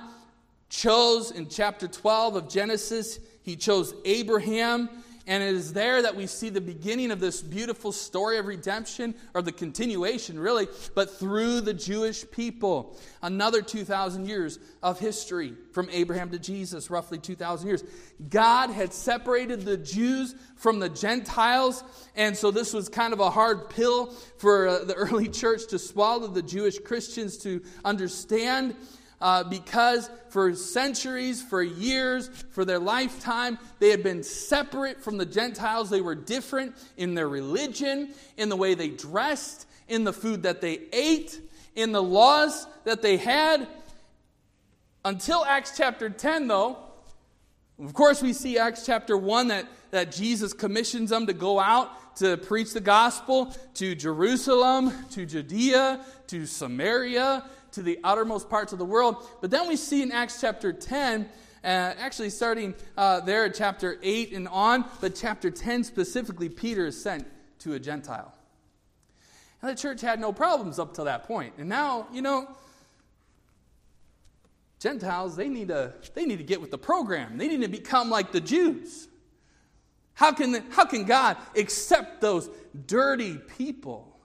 [0.70, 4.89] chose in chapter 12 of Genesis, He chose Abraham
[5.26, 9.15] and it is there that we see the beginning of this beautiful story of redemption,
[9.34, 12.97] or the continuation, really, but through the Jewish people.
[13.21, 17.84] Another 2,000 years of history from Abraham to Jesus, roughly 2,000 years.
[18.30, 21.84] God had separated the Jews from the Gentiles,
[22.15, 24.07] and so this was kind of a hard pill
[24.38, 28.76] for uh, the early church to swallow, the Jewish Christians to understand
[29.24, 35.26] uh, because for centuries, for years, for their lifetime, they had been separate from the
[35.26, 35.89] Gentiles.
[35.89, 40.59] They were different in their religion, in the way they dressed, in the food that
[40.59, 41.39] they ate,
[41.74, 43.65] in the laws that they had.
[45.05, 46.78] Until Acts chapter 10, though,
[47.82, 52.17] of course, we see Acts chapter 1 that, that Jesus commissions them to go out
[52.17, 58.80] to preach the gospel to Jerusalem, to Judea, to Samaria, to the outermost parts of
[58.80, 59.17] the world.
[59.41, 61.30] But then we see in Acts chapter 10,
[61.63, 66.88] uh, actually starting uh, there at chapter 8 and on, but chapter 10 specifically, Peter
[66.88, 67.28] is sent
[67.59, 68.34] to a Gentile.
[69.61, 71.53] And the church had no problems up to that point.
[71.57, 72.49] And now, you know,
[74.80, 77.38] Gentiles, they need to, they need to get with the program.
[77.38, 79.07] They need to become like the Jews.
[80.15, 82.49] How can, how can God accept those
[82.86, 84.19] dirty people?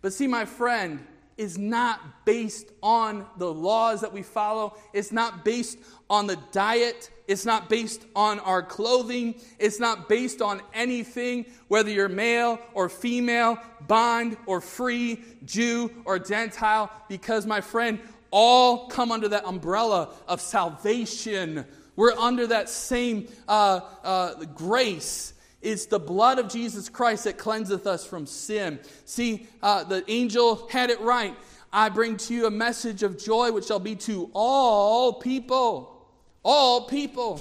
[0.00, 1.06] But see, my friend,
[1.42, 4.76] is not based on the laws that we follow.
[4.92, 5.76] It's not based
[6.08, 7.10] on the diet.
[7.26, 9.34] It's not based on our clothing.
[9.58, 16.20] It's not based on anything, whether you're male or female, bond or free, Jew or
[16.20, 17.98] Gentile, because, my friend,
[18.30, 21.66] all come under that umbrella of salvation.
[21.96, 25.31] We're under that same uh, uh, grace.
[25.62, 28.80] It's the blood of Jesus Christ that cleanseth us from sin.
[29.04, 31.36] See, uh, the angel had it right.
[31.72, 36.04] I bring to you a message of joy which shall be to all people.
[36.42, 37.40] All people.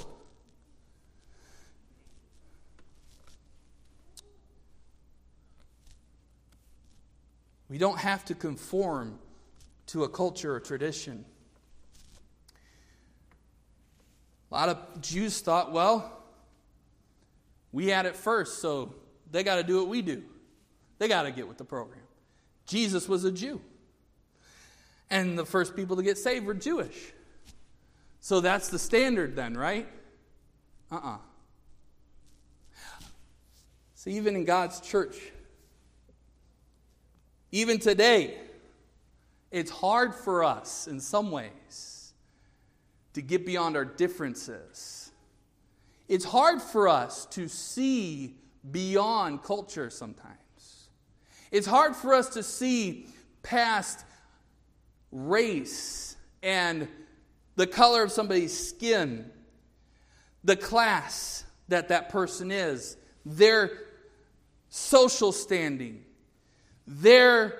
[7.68, 9.18] We don't have to conform
[9.88, 11.26] to a culture or tradition.
[14.52, 16.21] A lot of Jews thought, well,
[17.72, 18.94] we had it first, so
[19.32, 20.24] they got to do what we do.
[21.00, 22.02] They got to get with the program.
[22.66, 23.62] Jesus was a Jew.
[25.10, 27.14] And the first people to get saved were Jewish.
[28.20, 29.88] So that's the standard then, right?
[30.92, 31.16] Uh uh-uh.
[31.16, 31.18] uh
[33.96, 35.18] So even in God's church,
[37.52, 38.38] even today,
[39.50, 42.14] it's hard for us in some ways
[43.14, 45.01] to get beyond our differences
[46.12, 48.36] it's hard for us to see
[48.70, 50.90] beyond culture sometimes.
[51.52, 53.08] It's hard for us to see
[53.44, 54.04] past
[55.10, 56.90] race and
[57.56, 59.32] the color of somebody's skin,
[60.44, 63.72] the class that that person is, their
[64.68, 66.04] social standing,
[66.86, 67.58] their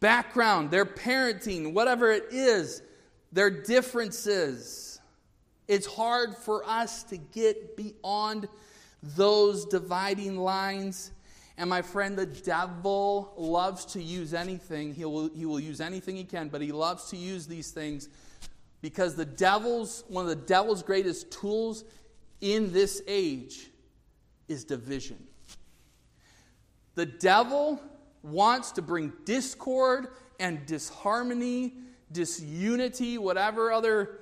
[0.00, 2.80] background, their parenting, whatever it is,
[3.32, 4.87] their differences.
[5.68, 8.48] It's hard for us to get beyond
[9.02, 11.12] those dividing lines.
[11.58, 14.94] And my friend, the devil loves to use anything.
[14.94, 18.08] He will, he will use anything he can, but he loves to use these things
[18.80, 21.84] because the devil's, one of the devil's greatest tools
[22.40, 23.70] in this age
[24.48, 25.18] is division.
[26.94, 27.80] The devil
[28.22, 30.08] wants to bring discord
[30.40, 31.74] and disharmony,
[32.10, 34.20] disunity, whatever other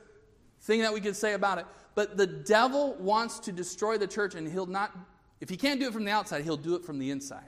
[0.66, 1.66] thing that we could say about it.
[1.94, 4.96] But the devil wants to destroy the church, and he'll not,
[5.40, 7.44] if he can't do it from the outside, he'll do it from the inside.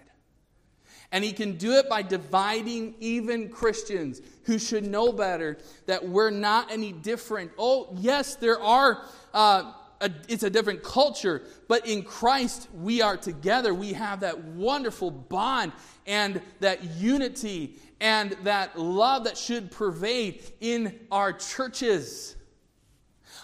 [1.11, 6.31] And he can do it by dividing even Christians who should know better that we're
[6.31, 7.51] not any different.
[7.59, 9.03] Oh, yes, there are,
[9.33, 13.73] uh, a, it's a different culture, but in Christ we are together.
[13.73, 15.73] We have that wonderful bond
[16.07, 22.37] and that unity and that love that should pervade in our churches.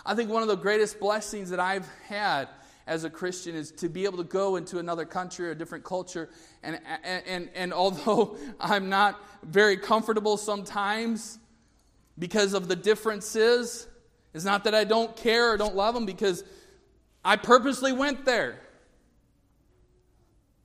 [0.07, 2.49] I think one of the greatest blessings that I've had
[2.87, 5.85] as a Christian is to be able to go into another country or a different
[5.85, 6.29] culture.
[6.63, 11.39] And, and, and, and although I'm not very comfortable sometimes
[12.19, 13.87] because of the differences,
[14.35, 16.45] it's not that I don't care or don't love them because
[17.25, 18.59] I purposely went there.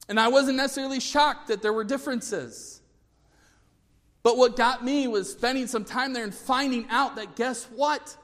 [0.10, 2.82] And I wasn't necessarily shocked that there were differences.
[4.24, 8.18] But what got me was spending some time there and finding out that guess what?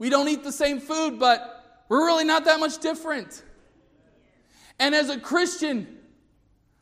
[0.00, 3.44] We don't eat the same food, but we're really not that much different.
[4.78, 5.98] And as a Christian,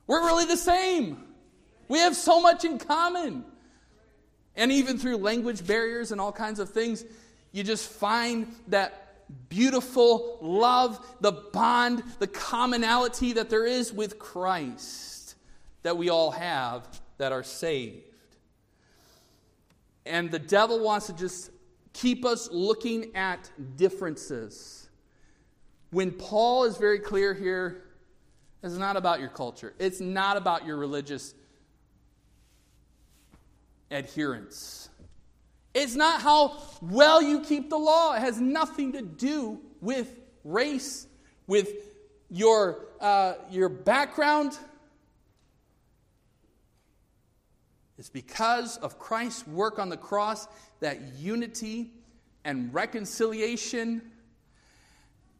[0.07, 1.25] we're really the same.
[1.89, 3.45] We have so much in common.
[4.55, 7.05] And even through language barriers and all kinds of things,
[7.51, 15.35] you just find that beautiful love, the bond, the commonality that there is with Christ
[15.83, 18.05] that we all have that are saved.
[20.07, 21.51] And the devil wants to just
[22.01, 24.89] keep us looking at differences.
[25.91, 27.83] When Paul is very clear here,
[28.63, 31.35] it's not about your culture, it's not about your religious
[33.91, 34.91] adherence.
[35.75, 38.15] It's not how well you keep the law.
[38.15, 41.07] It has nothing to do with race,
[41.47, 41.69] with
[42.31, 44.59] your, uh, your background.
[47.99, 50.47] It's because of Christ's work on the cross
[50.81, 51.91] that unity
[52.45, 54.03] and reconciliation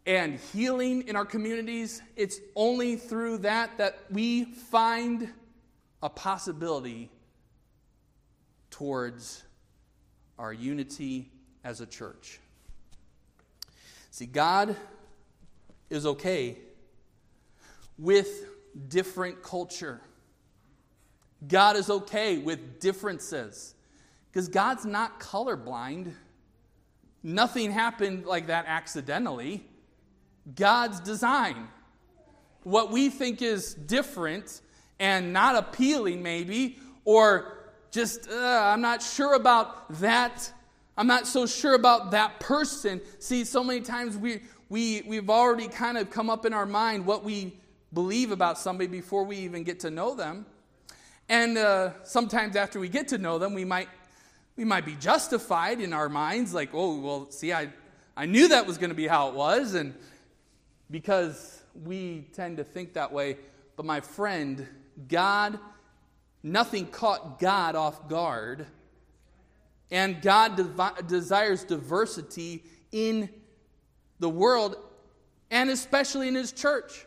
[0.05, 5.33] and healing in our communities, it's only through that that we find
[6.03, 7.11] a possibility
[8.71, 9.43] towards
[10.39, 11.31] our unity
[11.63, 12.41] as a church.
[14.11, 14.75] See, God
[15.91, 16.59] is okay
[17.99, 18.47] with
[18.89, 20.01] different culture.
[21.47, 23.75] God is okay with differences.
[24.31, 26.13] Because God's not colorblind.
[27.23, 29.65] Nothing happened like that accidentally.
[30.55, 31.69] God's design.
[32.63, 34.61] What we think is different
[34.99, 38.35] and not appealing, maybe, or just, uh,
[38.73, 40.53] I'm not sure about that.
[40.97, 43.01] I'm not so sure about that person.
[43.19, 47.07] See, so many times we, we, we've already kind of come up in our mind
[47.07, 47.57] what we
[47.93, 50.45] believe about somebody before we even get to know them.
[51.29, 53.89] And uh, sometimes after we get to know them, we might,
[54.57, 57.69] we might be justified in our minds, like, oh, well, see, I,
[58.17, 59.75] I knew that was going to be how it was.
[59.75, 59.95] And
[60.91, 63.37] because we tend to think that way.
[63.77, 64.67] But my friend,
[65.09, 65.59] God,
[66.43, 68.67] nothing caught God off guard.
[69.91, 73.29] And God devi- desires diversity in
[74.19, 74.77] the world
[75.51, 77.07] and especially in His church.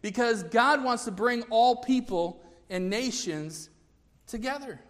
[0.00, 3.70] Because God wants to bring all people and nations
[4.26, 4.80] together.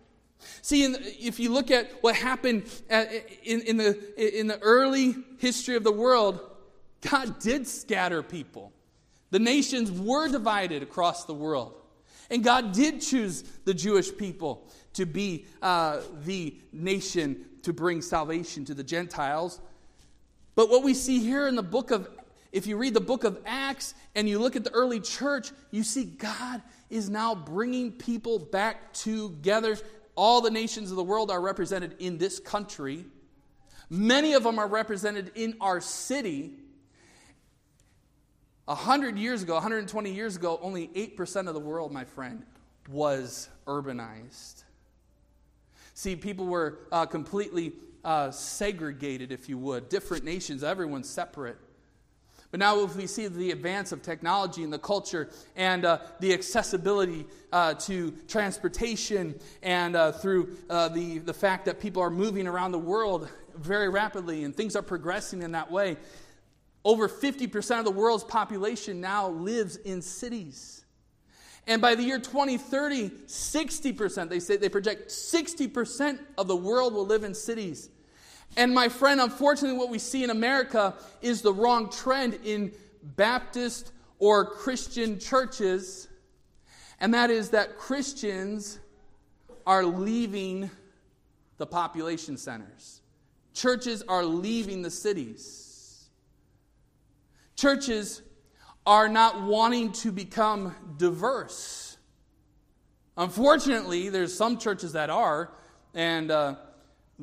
[0.62, 3.12] See, if you look at what happened at,
[3.44, 6.40] in, in, the, in the early history of the world,
[7.02, 8.72] God did scatter people.
[9.30, 11.74] The nations were divided across the world.
[12.30, 18.64] And God did choose the Jewish people to be uh, the nation to bring salvation
[18.66, 19.60] to the Gentiles.
[20.54, 22.08] But what we see here in the book of,
[22.52, 25.82] if you read the book of Acts and you look at the early church, you
[25.82, 26.62] see God
[26.92, 29.78] is now bringing people back together.
[30.14, 33.06] All the nations of the world are represented in this country.
[33.88, 36.52] Many of them are represented in our city.
[38.68, 42.44] A 100 years ago, 120 years ago, only 8% of the world, my friend,
[42.90, 44.64] was urbanized.
[45.94, 47.72] See, people were uh, completely
[48.04, 51.56] uh, segregated, if you would, different nations, everyone separate.
[52.52, 56.34] But now, if we see the advance of technology and the culture and uh, the
[56.34, 62.46] accessibility uh, to transportation and uh, through uh, the, the fact that people are moving
[62.46, 63.26] around the world
[63.56, 65.96] very rapidly and things are progressing in that way,
[66.84, 70.84] over 50% of the world's population now lives in cities.
[71.66, 77.06] And by the year 2030, 60%, they say they project 60% of the world will
[77.06, 77.88] live in cities.
[78.56, 82.72] And my friend, unfortunately, what we see in America is the wrong trend in
[83.02, 86.08] Baptist or Christian churches,
[87.00, 88.78] and that is that Christians
[89.66, 90.70] are leaving
[91.58, 93.00] the population centers.
[93.54, 96.08] Churches are leaving the cities.
[97.56, 98.22] Churches
[98.86, 101.96] are not wanting to become diverse.
[103.16, 105.52] Unfortunately, there's some churches that are,
[105.94, 106.56] and uh,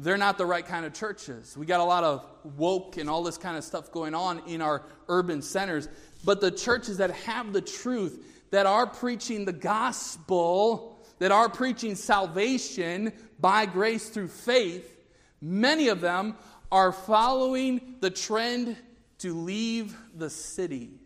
[0.02, 1.58] they're not the right kind of churches.
[1.58, 2.26] We got a lot of
[2.58, 5.90] woke and all this kind of stuff going on in our urban centers.
[6.24, 11.96] But the churches that have the truth, that are preaching the gospel, that are preaching
[11.96, 15.06] salvation by grace through faith,
[15.42, 16.38] many of them
[16.72, 18.78] are following the trend
[19.20, 21.00] to leave the cities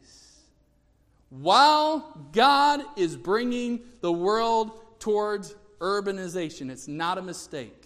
[1.30, 6.70] while God is bringing the world towards urbanization.
[6.70, 7.83] It's not a mistake.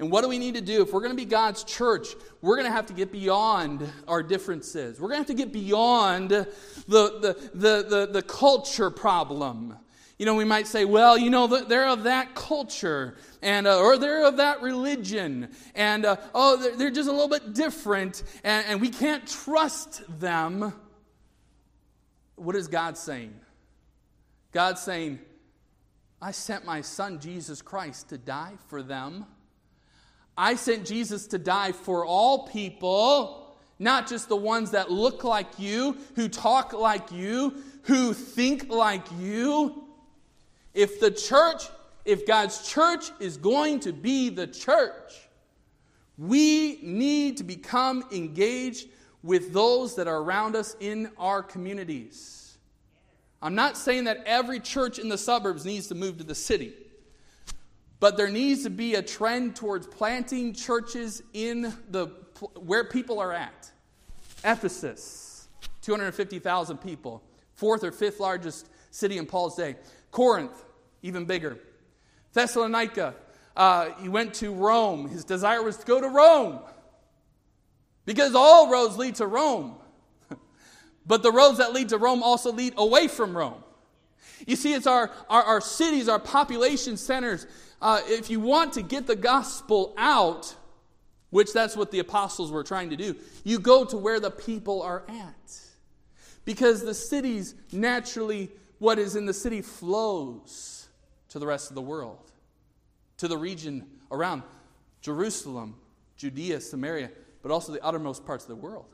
[0.00, 0.80] And what do we need to do?
[0.80, 2.08] If we're going to be God's church,
[2.40, 4.98] we're going to have to get beyond our differences.
[4.98, 6.48] We're going to have to get beyond the,
[6.88, 9.76] the, the, the, the culture problem.
[10.18, 13.98] You know, we might say, well, you know, they're of that culture, and uh, or
[13.98, 18.66] they're of that religion, and uh, oh, they're, they're, just a little bit different, and,
[18.68, 20.74] and we can't trust them.
[22.36, 23.34] What is God saying?
[24.52, 25.20] God's saying,
[26.22, 29.26] I sent my son Jesus Christ to die for them.
[30.40, 35.58] I sent Jesus to die for all people, not just the ones that look like
[35.58, 39.84] you, who talk like you, who think like you.
[40.72, 41.64] If the church,
[42.06, 45.12] if God's church is going to be the church,
[46.16, 48.88] we need to become engaged
[49.22, 52.56] with those that are around us in our communities.
[53.42, 56.72] I'm not saying that every church in the suburbs needs to move to the city,
[58.00, 62.06] but there needs to be a trend towards planting churches in the
[62.56, 63.70] where people are at.
[64.42, 65.48] Ephesus,
[65.82, 67.22] 250,000 people,
[67.54, 69.76] fourth or fifth largest city in Paul's day.
[70.10, 70.64] Corinth,
[71.02, 71.58] even bigger.
[72.32, 73.14] Thessalonica,
[73.56, 75.08] uh, he went to Rome.
[75.08, 76.60] His desire was to go to Rome
[78.06, 79.76] because all roads lead to Rome.
[81.06, 83.62] but the roads that lead to Rome also lead away from Rome.
[84.46, 87.46] You see, it's our, our, our cities, our population centers.
[87.80, 90.54] Uh, if you want to get the gospel out,
[91.30, 94.82] which that's what the apostles were trying to do, you go to where the people
[94.82, 95.60] are at.
[96.44, 100.88] Because the cities naturally what is in the city flows
[101.28, 102.30] to the rest of the world.
[103.20, 104.42] to the region around
[105.02, 105.76] Jerusalem,
[106.16, 107.10] Judea, Samaria,
[107.42, 108.86] but also the uttermost parts of the world.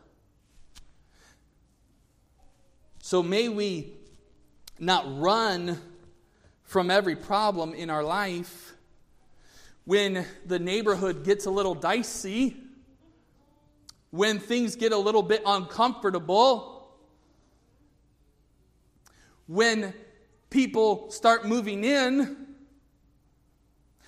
[3.01, 3.93] So may we
[4.81, 5.81] not run
[6.65, 8.75] from every problem in our life
[9.87, 12.57] when the neighborhood gets a little dicey,
[14.11, 16.91] when things get a little bit uncomfortable,
[19.47, 19.95] when
[20.51, 22.37] people start moving in.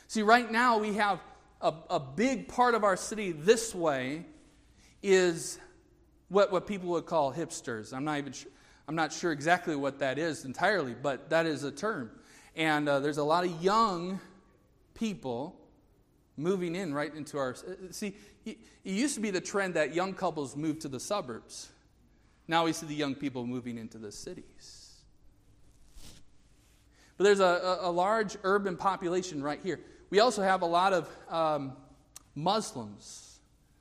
[0.08, 1.20] See, right now we have
[1.60, 4.26] a, a big part of our city this way
[5.00, 5.60] is
[6.28, 7.92] what, what people would call hipsters.
[7.92, 8.50] I'm not even sure.
[8.88, 12.10] I'm not sure exactly what that is entirely, but that is a term.
[12.56, 14.18] And uh, there's a lot of young
[14.94, 15.54] people
[16.38, 17.50] moving in right into our.
[17.50, 18.14] Uh, see,
[18.46, 21.68] it used to be the trend that young couples moved to the suburbs.
[22.46, 24.94] Now we see the young people moving into the cities.
[27.18, 29.80] But there's a, a large urban population right here.
[30.10, 31.72] We also have a lot of um,
[32.34, 33.40] Muslims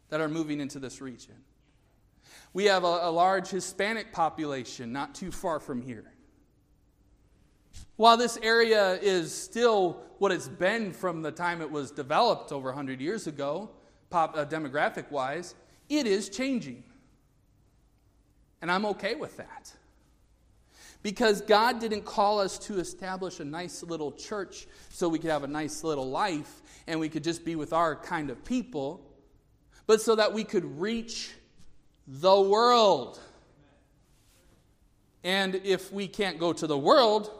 [0.09, 1.35] that are moving into this region.
[2.53, 6.11] We have a, a large Hispanic population not too far from here.
[7.97, 12.69] While this area is still what it's been from the time it was developed over
[12.69, 13.71] 100 years ago,
[14.11, 15.55] pop, uh, demographic wise,
[15.89, 16.83] it is changing.
[18.61, 19.73] And I'm okay with that.
[21.01, 25.43] Because God didn't call us to establish a nice little church so we could have
[25.43, 29.01] a nice little life and we could just be with our kind of people,
[29.87, 31.31] but so that we could reach
[32.07, 33.19] the world.
[35.23, 37.31] And if we can't go to the world,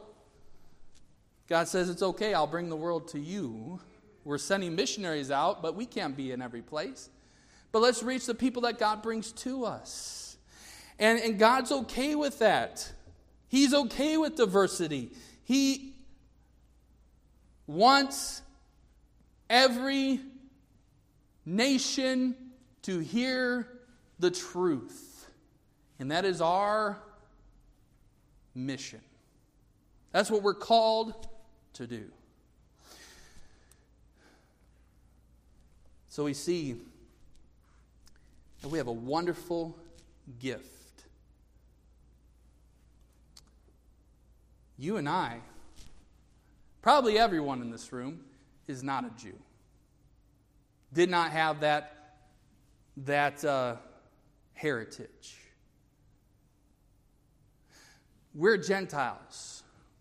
[1.48, 3.80] God says it's okay, I'll bring the world to you.
[4.26, 7.10] We're sending missionaries out, but we can't be in every place.
[7.72, 10.38] But let's reach the people that God brings to us.
[11.00, 12.92] And, and God's okay with that.
[13.48, 15.12] He's okay with diversity.
[15.46, 15.94] He
[17.66, 18.42] wants
[19.50, 20.20] every
[21.46, 22.36] nation
[22.82, 23.68] to hear
[24.20, 25.30] the truth.
[26.00, 26.98] And that is our
[28.54, 29.00] mission.
[30.12, 31.28] That's what we're called
[31.78, 32.06] to do.
[36.10, 36.76] So we see
[38.62, 39.78] that we have a wonderful
[40.40, 40.66] gift.
[44.80, 45.40] You and I,
[46.82, 48.22] probably everyone in this room,
[48.68, 49.38] is not a Jew.
[50.94, 52.16] Did not have that,
[52.98, 53.76] that uh,
[54.54, 55.38] heritage.
[58.34, 59.57] We're Gentiles.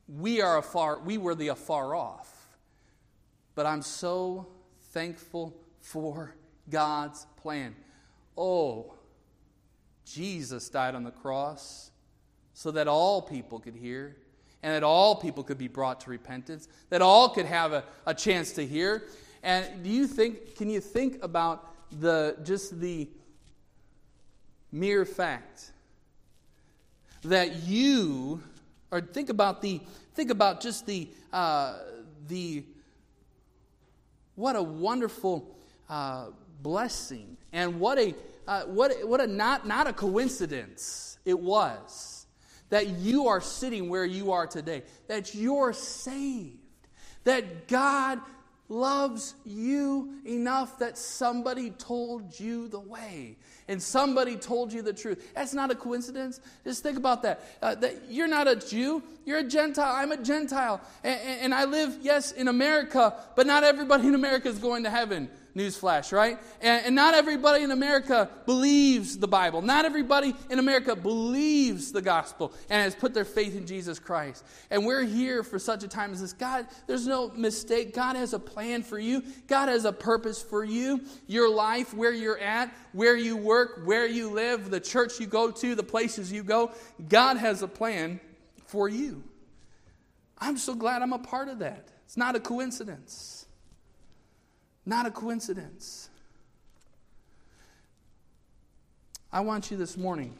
[0.08, 2.32] We are afar, we were the afar off.
[3.54, 4.46] But I'm so
[4.92, 6.34] thankful for
[6.70, 7.74] God's plan.
[8.36, 8.94] Oh,
[10.04, 11.90] Jesus died on the cross
[12.54, 14.16] so that all people could hear
[14.62, 18.14] and that all people could be brought to repentance, that all could have a, a
[18.14, 19.04] chance to hear.
[19.42, 23.08] And do you think, can you think about the just the
[24.72, 25.70] mere fact
[27.22, 28.42] that you,
[28.90, 29.80] or think about the,
[30.14, 31.78] think about just the, uh,
[32.28, 32.64] the,
[34.34, 35.56] what a wonderful
[35.88, 36.26] uh,
[36.62, 38.14] blessing and what a,
[38.46, 42.26] uh, what, what a not, not a coincidence it was
[42.68, 46.58] that you are sitting where you are today, that you're saved,
[47.24, 48.20] that God
[48.68, 53.36] loves you enough that somebody told you the way
[53.68, 55.32] and somebody told you the truth.
[55.34, 56.40] That's not a coincidence.
[56.64, 57.40] Just think about that.
[57.62, 59.94] Uh, that you're not a Jew, you're a Gentile.
[59.94, 60.80] I'm a Gentile.
[61.04, 64.90] And, and I live, yes, in America, but not everybody in America is going to
[64.90, 65.28] heaven.
[65.56, 66.38] Newsflash, right?
[66.60, 69.62] And, and, not everybody in America believes the Bible.
[69.62, 74.44] Not everybody in America believes the gospel and has put their faith in Jesus Christ.
[74.70, 76.34] And we're here for such a time as this.
[76.34, 77.94] God, there's no mistake.
[77.94, 81.00] God has a plan for you, God has a purpose for you.
[81.26, 85.50] Your life, where you're at, where you work, where you live, the church you go
[85.50, 86.72] to, the places you go.
[87.08, 88.20] God has a plan
[88.66, 89.24] for you.
[90.38, 91.88] I'm so glad I'm a part of that.
[92.04, 93.35] It's not a coincidence.
[94.88, 96.08] Not a coincidence.
[99.32, 100.38] I want you this morning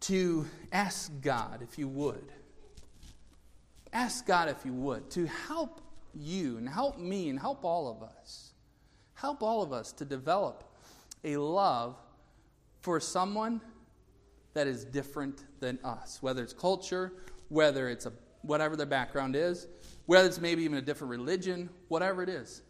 [0.00, 2.30] to ask God, if you would,
[3.94, 5.80] ask God, if you would, to help
[6.14, 8.52] you and help me and help all of us,
[9.14, 10.62] help all of us to develop
[11.24, 11.96] a love
[12.82, 13.62] for someone
[14.52, 17.14] that is different than us, whether it's culture,
[17.48, 18.12] whether it's a,
[18.42, 19.68] whatever their background is,
[20.04, 22.60] whether it's maybe even a different religion, whatever it is.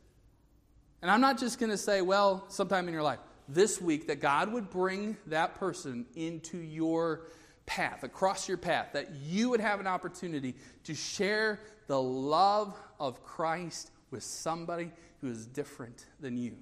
[1.04, 4.20] And I'm not just going to say, well, sometime in your life, this week, that
[4.22, 7.26] God would bring that person into your
[7.66, 13.22] path, across your path, that you would have an opportunity to share the love of
[13.22, 14.90] Christ with somebody
[15.20, 16.56] who is different than you.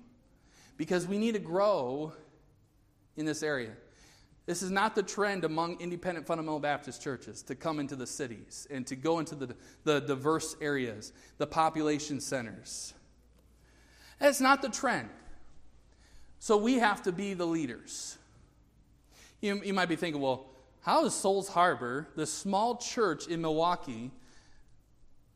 [0.77, 2.13] Because we need to grow
[3.17, 3.71] in this area.
[4.47, 8.67] This is not the trend among independent fundamental Baptist churches to come into the cities
[8.73, 12.95] and to go into the, the diverse areas, the population centers.
[14.23, 15.09] That's not the trend.
[16.39, 18.17] So we have to be the leaders.
[19.41, 20.47] You, you might be thinking, well,
[20.83, 24.13] how is Souls Harbor, the small church in Milwaukee,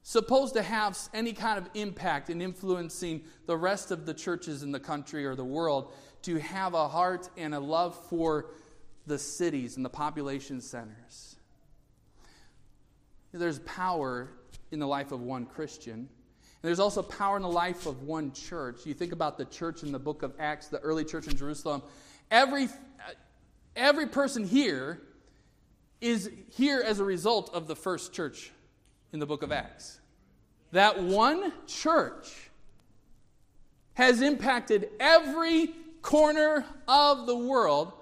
[0.05, 4.71] supposed to have any kind of impact in influencing the rest of the churches in
[4.71, 8.47] the country or the world to have a heart and a love for
[9.09, 11.35] the cities and the population centers.
[13.33, 14.31] There's power
[14.71, 16.09] in the life of one Christian.
[16.63, 18.87] And there's also power in the life of one church.
[18.87, 21.83] You think about the church in the book of Acts, the early church in Jerusalem.
[22.31, 22.69] Every,
[23.75, 25.01] every person here
[26.01, 28.51] is here as a result of the first church
[29.13, 30.01] in the book of Acts.
[30.73, 32.51] That one church
[33.95, 35.69] has impacted every
[36.03, 37.93] corner of the world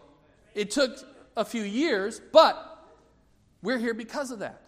[0.55, 0.99] it took
[1.37, 2.71] a few years, but
[3.63, 4.63] we're here because of that.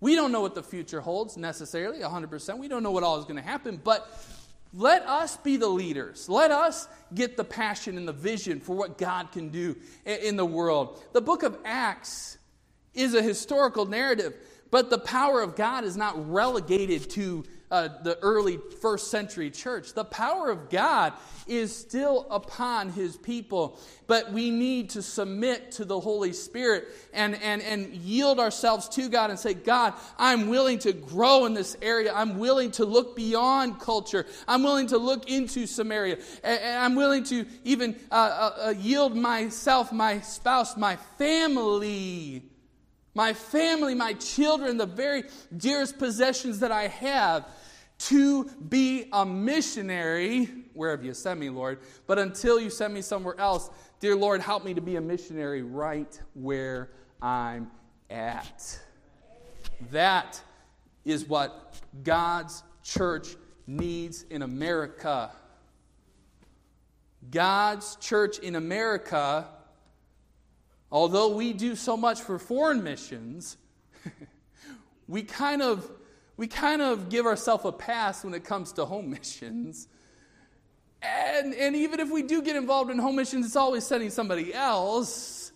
[0.00, 2.58] We don't know what the future holds necessarily, 100%.
[2.58, 4.10] We don't know what all is going to happen, but
[4.74, 6.28] let us be the leaders.
[6.28, 10.44] Let us get the passion and the vision for what God can do in the
[10.44, 11.02] world.
[11.12, 12.36] The book of Acts
[12.92, 14.34] is a historical narrative,
[14.70, 19.92] but the power of God is not relegated to uh, the early first century church.
[19.92, 21.12] The power of God
[21.46, 27.34] is still upon his people, but we need to submit to the Holy Spirit and,
[27.42, 31.76] and, and yield ourselves to God and say, God, I'm willing to grow in this
[31.82, 32.12] area.
[32.14, 34.26] I'm willing to look beyond culture.
[34.46, 36.18] I'm willing to look into Samaria.
[36.42, 42.44] And, I'm willing to even uh, uh, uh yield myself, my spouse, my family
[43.16, 45.24] my family, my children, the very
[45.56, 47.48] dearest possessions that I have,
[47.98, 51.78] to be a missionary wherever you send me, Lord.
[52.06, 55.62] But until you send me somewhere else, dear Lord, help me to be a missionary
[55.62, 56.90] right where
[57.22, 57.70] I'm
[58.10, 58.78] at.
[59.90, 60.38] That
[61.06, 63.28] is what God's church
[63.66, 65.30] needs in America.
[67.30, 69.48] God's church in America
[70.90, 73.56] although we do so much for foreign missions,
[75.08, 75.90] we kind of
[76.36, 79.88] we kind of give ourselves a pass when it comes to home missions.
[81.02, 84.52] And, and even if we do get involved in home missions, it's always sending somebody
[84.52, 85.52] else.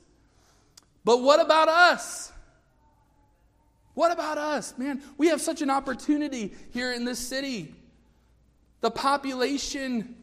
[1.05, 2.33] But what about us?
[3.95, 4.77] What about us?
[4.79, 7.75] Man, we have such an opportunity here in this city.
[8.81, 10.15] The population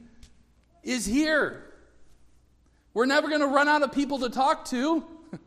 [0.84, 1.67] is here.
[2.98, 5.06] We're never going to run out of people to talk to.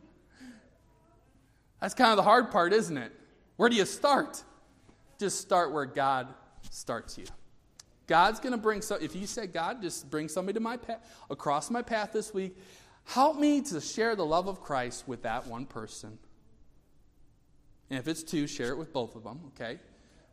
[1.81, 3.11] That's kind of the hard part, isn't it?
[3.57, 4.41] Where do you start?
[5.19, 6.33] Just start where God
[6.69, 7.25] starts you.
[8.07, 11.05] God's going to bring so if you say God just bring somebody to my path
[11.29, 12.57] across my path this week,
[13.03, 16.19] help me to share the love of Christ with that one person.
[17.89, 19.77] And if it's two, share it with both of them, okay?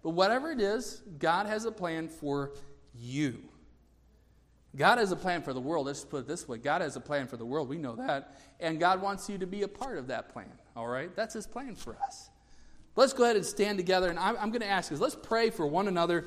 [0.04, 2.52] But whatever it is, God has a plan for
[2.94, 3.42] you.
[4.76, 5.86] God has a plan for the world.
[5.86, 7.68] Let's put it this way God has a plan for the world.
[7.68, 8.36] We know that.
[8.60, 10.52] And God wants you to be a part of that plan.
[10.76, 11.14] All right?
[11.16, 12.30] That's His plan for us.
[12.96, 14.08] Let's go ahead and stand together.
[14.08, 16.26] And I'm, I'm going to ask us let's pray for one another,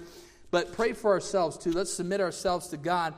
[0.49, 1.71] but pray for ourselves too.
[1.71, 3.13] Let's submit ourselves to God.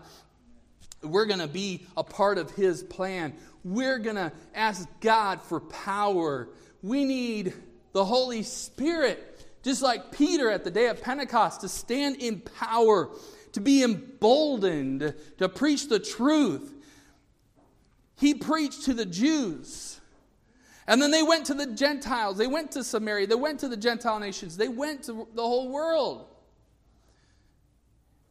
[1.01, 3.33] We're going to be a part of His plan.
[3.63, 6.49] We're going to ask God for power.
[6.81, 7.53] We need
[7.93, 13.09] the Holy Spirit, just like Peter at the day of Pentecost, to stand in power
[13.53, 16.73] to be emboldened to preach the truth.
[18.17, 19.99] He preached to the Jews.
[20.85, 22.37] And then they went to the Gentiles.
[22.37, 23.27] They went to Samaria.
[23.27, 24.57] They went to the Gentile nations.
[24.57, 26.27] They went to the whole world.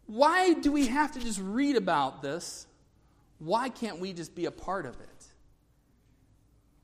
[0.07, 2.67] Why do we have to just read about this?
[3.39, 5.09] Why can't we just be a part of it?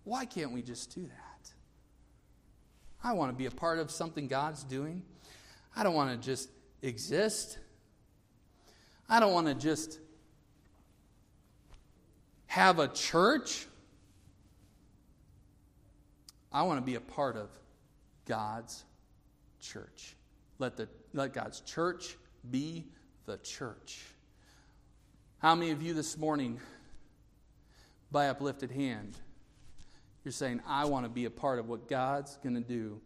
[0.04, 1.52] Why can't we just do that?
[3.04, 5.02] I want to be a part of something God's doing.
[5.76, 6.48] I don't want to just
[6.82, 7.58] exist.
[9.08, 9.98] I don't want to just
[12.46, 13.66] have a church.
[16.52, 17.48] I want to be a part of
[18.26, 18.84] God's
[19.60, 20.14] church.
[20.58, 22.16] Let, the, let God's church
[22.50, 22.86] be
[23.26, 24.04] the church.
[25.38, 26.60] How many of you this morning,
[28.10, 29.16] by uplifted hand,
[30.24, 33.00] you're saying, I want to be a part of what God's going to do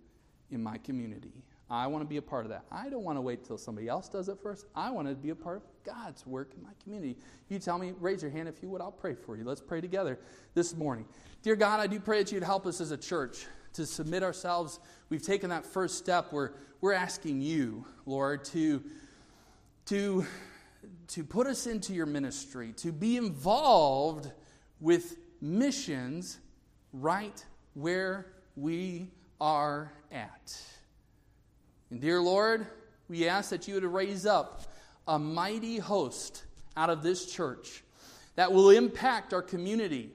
[0.51, 1.45] in my community?
[1.73, 2.67] I want to be a part of that.
[2.71, 4.67] I don't want to wait till somebody else does it first.
[4.77, 7.17] I want to be a part of God's work in my community.
[7.49, 9.45] You tell me, raise your hand if you would, I'll pray for you.
[9.45, 10.19] Let's pray together
[10.53, 11.07] this morning.
[11.43, 14.81] Dear God, I do pray that you'd help us as a church to submit ourselves.
[15.09, 16.53] We've taken that first step where
[16.83, 18.83] we're asking you, Lord, to,
[19.87, 20.27] to,
[21.09, 24.31] to put us into your ministry, to be involved
[24.79, 26.39] with missions
[26.93, 27.43] right
[27.73, 29.09] where we
[29.41, 30.63] are at.
[31.93, 32.67] And dear Lord,
[33.11, 34.63] we ask that you would raise up
[35.07, 36.43] a mighty host
[36.75, 37.85] out of this church
[38.35, 40.09] that will impact our community,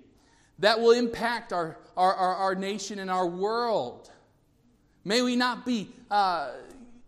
[0.58, 4.10] that will impact our, our, our, our nation and our world.
[5.06, 6.50] May we not be uh,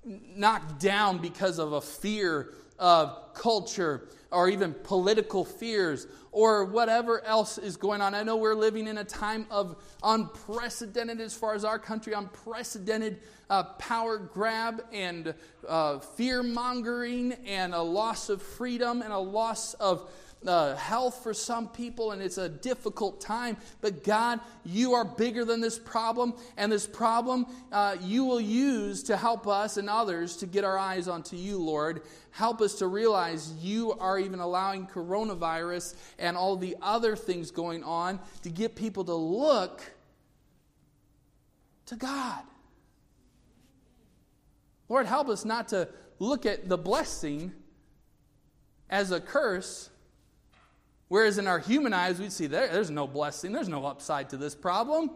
[0.05, 7.57] knocked down because of a fear of culture or even political fears or whatever else
[7.57, 8.13] is going on.
[8.13, 13.19] I know we're living in a time of unprecedented, as far as our country, unprecedented
[13.49, 15.34] uh, power grab and
[15.67, 20.09] uh, fear mongering and a loss of freedom and a loss of
[20.45, 23.57] uh, health for some people, and it's a difficult time.
[23.81, 29.03] But God, you are bigger than this problem, and this problem uh, you will use
[29.03, 32.03] to help us and others to get our eyes onto you, Lord.
[32.31, 37.83] Help us to realize you are even allowing coronavirus and all the other things going
[37.83, 39.81] on to get people to look
[41.87, 42.43] to God.
[44.87, 47.51] Lord, help us not to look at the blessing
[48.89, 49.89] as a curse
[51.10, 54.38] Whereas in our human eyes, we'd see there, there's no blessing, there's no upside to
[54.38, 55.10] this problem.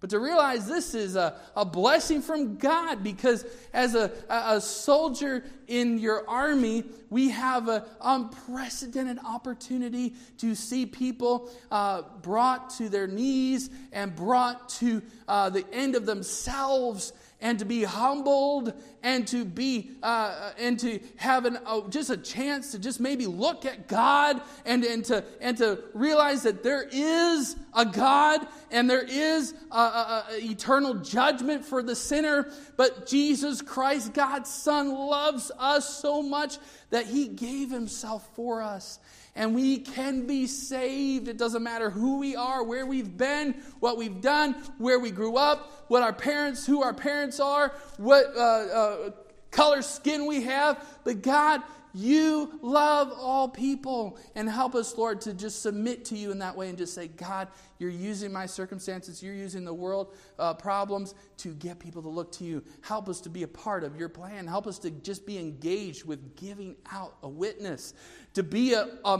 [0.00, 3.44] But to realize this is a, a blessing from God because
[3.74, 11.50] as a, a soldier in your army, we have an unprecedented opportunity to see people
[11.70, 17.64] uh, brought to their knees and brought to uh, the end of themselves and to
[17.64, 18.72] be humbled
[19.02, 23.26] and to be uh, and to have an, uh, just a chance to just maybe
[23.26, 28.88] look at God and, and to and to realize that there is a God and
[28.88, 32.50] there is a, a, a eternal judgment for the sinner.
[32.76, 36.58] But Jesus Christ God's son loves us so much
[36.90, 38.98] that he gave himself for us
[39.36, 41.28] and we can be saved.
[41.28, 45.36] It doesn't matter who we are, where we've been, what we've done, where we grew
[45.36, 49.10] up, what our parents, who our parents are, what uh, uh,
[49.50, 50.84] color skin we have.
[51.04, 51.62] But God,
[51.92, 54.18] you love all people.
[54.34, 57.08] And help us, Lord, to just submit to you in that way and just say,
[57.08, 62.08] God, you're using my circumstances, you're using the world uh, problems to get people to
[62.08, 62.62] look to you.
[62.82, 64.46] Help us to be a part of your plan.
[64.46, 67.94] Help us to just be engaged with giving out a witness,
[68.34, 69.16] to be a, a